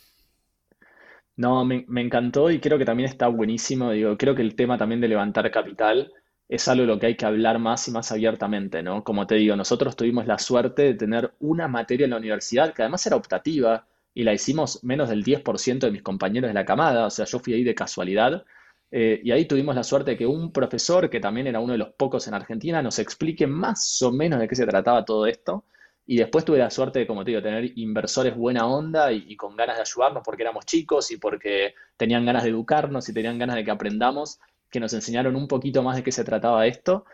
No, 1.37 1.65
me, 1.65 1.85
me 1.89 2.01
encantó 2.01 2.51
y 2.51 2.61
creo 2.61 2.79
que 2.79 2.85
también 2.85 3.09
está 3.09 3.27
buenísimo. 3.29 3.91
Digo, 3.91 4.17
creo 4.17 4.35
que 4.35 4.43
el 4.43 4.55
tema 4.55 4.79
también 4.79 5.01
de 5.01 5.09
levantar 5.09 5.51
capital 5.51 6.13
es 6.49 6.69
algo 6.69 6.83
de 6.83 6.89
lo 6.89 6.99
que 6.99 7.07
hay 7.07 7.17
que 7.17 7.27
hablar 7.27 7.59
más 7.59 7.89
y 7.89 7.91
más 7.91 8.13
abiertamente, 8.13 8.83
¿no? 8.83 9.03
Como 9.03 9.27
te 9.27 9.37
digo, 9.37 9.57
nosotros 9.57 9.97
tuvimos 9.97 10.27
la 10.27 10.39
suerte 10.39 10.83
de 10.83 10.95
tener 10.95 11.33
una 11.41 11.69
materia 11.69 12.05
en 12.05 12.11
la 12.11 12.19
universidad 12.19 12.75
que 12.75 12.83
además 12.83 13.07
era 13.07 13.17
optativa 13.17 13.87
y 14.13 14.23
la 14.23 14.33
hicimos 14.33 14.83
menos 14.85 15.09
del 15.09 15.25
10% 15.25 15.87
de 15.87 15.91
mis 15.91 16.03
compañeros 16.03 16.49
de 16.49 16.55
la 16.55 16.65
camada, 16.65 17.07
o 17.07 17.11
sea, 17.11 17.25
yo 17.25 17.39
fui 17.41 17.55
ahí 17.55 17.65
de 17.65 17.75
casualidad. 17.75 18.45
Eh, 18.91 19.21
y 19.25 19.33
ahí 19.33 19.47
tuvimos 19.47 19.75
la 19.75 19.83
suerte 19.83 20.13
de 20.13 20.17
que 20.17 20.27
un 20.27 20.53
profesor, 20.53 21.11
que 21.11 21.19
también 21.19 21.49
era 21.49 21.59
uno 21.59 21.73
de 21.73 21.79
los 21.79 21.91
pocos 21.95 22.29
en 22.29 22.35
Argentina, 22.35 22.81
nos 22.81 22.99
explique 23.01 23.47
más 23.47 24.01
o 24.03 24.13
menos 24.13 24.39
de 24.39 24.47
qué 24.47 24.55
se 24.55 24.67
trataba 24.67 25.05
todo 25.05 25.27
esto. 25.27 25.65
Y 26.07 26.19
después 26.19 26.45
tuve 26.45 26.59
la 26.59 26.71
suerte 26.71 27.01
de, 27.01 27.07
como 27.07 27.25
te 27.25 27.31
digo, 27.33 27.43
tener 27.43 27.73
inversores 27.77 28.37
buena 28.37 28.67
onda 28.67 29.11
y, 29.11 29.25
y, 29.27 29.37
con 29.37 29.57
ganas 29.57 29.77
de 29.77 29.83
ayudarnos 29.83 30.23
porque 30.25 30.43
éramos 30.43 30.67
chicos 30.67 31.11
y 31.11 31.17
porque 31.17 31.75
tenían 31.97 32.27
ganas 32.27 32.45
de 32.45 32.51
educarnos 32.51 33.09
y 33.09 33.15
tenían 33.15 33.39
ganas 33.39 33.57
de 33.57 33.65
que 33.65 33.71
aprendamos, 33.71 34.39
que 34.75 34.81
nos 34.81 34.93
enseñaron 34.93 35.37
un 35.37 35.49
poquito 35.49 35.83
más 35.83 35.97
de 35.97 36.03
qué 36.03 36.13
se 36.13 36.25
trataba 36.25 36.67
esto 36.67 37.07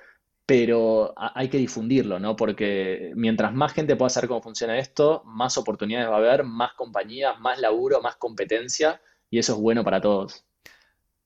pero 0.50 1.14
hay 1.16 1.48
que 1.48 1.58
difundirlo, 1.58 2.18
¿no? 2.18 2.34
Porque 2.34 3.12
mientras 3.14 3.54
más 3.54 3.72
gente 3.72 3.94
pueda 3.94 4.08
saber 4.08 4.26
cómo 4.26 4.42
funciona 4.42 4.80
esto, 4.80 5.22
más 5.24 5.56
oportunidades 5.56 6.10
va 6.10 6.14
a 6.14 6.18
haber, 6.18 6.42
más 6.42 6.72
compañías, 6.72 7.38
más 7.38 7.60
laburo, 7.60 8.02
más 8.02 8.16
competencia, 8.16 9.00
y 9.30 9.38
eso 9.38 9.52
es 9.52 9.60
bueno 9.60 9.84
para 9.84 10.00
todos. 10.00 10.44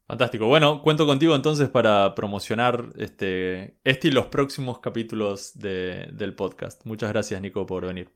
Fantástico. 0.07 0.47
Bueno, 0.47 0.83
cuento 0.83 1.07
contigo 1.07 1.35
entonces 1.35 1.71
para 1.71 2.15
promocionar 2.15 2.91
este, 2.99 3.79
este 3.83 4.09
y 4.09 4.11
los 4.11 4.27
próximos 4.27 4.81
capítulos 4.81 5.59
del 5.59 6.35
podcast. 6.37 6.85
Muchas 6.85 7.11
gracias, 7.11 7.41
Nico, 7.41 7.65
por 7.65 7.87
venir. 7.87 8.11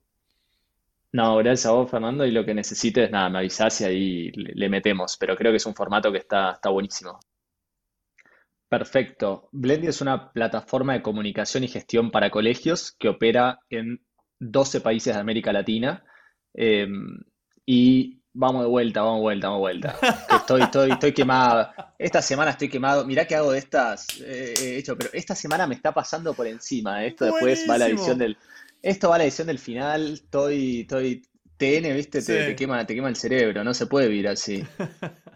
No, 1.13 1.39
gracias 1.39 1.65
a 1.65 1.71
vos, 1.71 1.91
Fernando, 1.91 2.27
y 2.27 2.33
lo 2.33 2.45
que 2.45 2.53
necesites, 2.53 3.11
nada, 3.11 3.31
me 3.31 3.39
avisás 3.39 3.81
y 3.81 3.85
ahí 3.85 4.31
le, 4.33 4.69
metemos, 4.69 5.17
pero 5.17 5.37
creo 5.37 5.53
que 5.53 5.57
es 5.57 5.65
un 5.65 5.75
formato 5.75 6.13
que 6.13 6.19
está, 6.19 6.51
está 6.53 6.69
buenísimo. 6.69 7.19
Perfecto. 8.69 9.49
Blendy 9.53 9.89
es 9.89 10.01
una 10.01 10.31
plataforma 10.33 10.93
de 10.93 11.03
comunicación 11.03 11.65
y 11.65 11.69
gestión 11.69 12.11
para 12.11 12.31
colegios 12.31 12.93
que 12.93 13.09
opera 13.09 13.61
en 13.71 14.05
12 14.41 14.81
países 14.81 15.15
de 15.15 15.21
América 15.21 15.53
Latina. 15.53 16.05
Em, 16.55 17.19
y 17.65 18.21
vamos 18.33 18.63
de 18.63 18.69
vuelta, 18.69 19.03
vamos 19.03 19.19
de 19.19 19.23
vuelta, 19.23 19.49
vamos 19.49 19.59
de 19.59 19.61
vuelta. 19.61 19.99
Estoy, 20.37 20.63
estoy, 20.63 20.91
estoy 20.91 21.13
quemado. 21.13 21.71
Esta 21.99 22.21
semana 22.21 22.51
estoy 22.51 22.69
quemado. 22.69 23.07
Mirá 23.07 23.27
que 23.27 23.37
hago 23.37 23.53
de 23.53 23.59
estas, 23.59 24.07
eh, 24.21 24.55
he 24.61 24.77
hecho, 24.77 24.97
pero 24.97 25.11
esta 25.15 25.35
semana 25.35 25.67
me 25.67 25.75
está 25.75 25.93
pasando 25.93 26.35
por 26.35 26.47
encima. 26.47 27.05
Esto 27.05 27.25
después 27.25 27.65
va 27.69 27.75
a 27.75 27.79
la 27.79 27.87
edición 27.87 28.19
del. 28.19 28.37
Esto 28.83 29.09
va 29.09 29.17
a 29.17 29.19
la 29.19 29.25
edición 29.25 29.47
del 29.47 29.59
final. 29.59 30.13
Estoy, 30.13 30.83
estoy 30.83 31.23
TN, 31.57 31.95
¿viste? 31.95 32.23
Te, 32.23 32.47
te 32.47 32.57
quema, 32.57 32.87
te 32.87 32.95
quema 32.95 33.09
el 33.09 33.17
cerebro. 33.17 33.65
No 33.65 33.75
se 33.75 33.87
puede 33.87 34.09
vivir 34.09 34.29
así. 34.29 34.63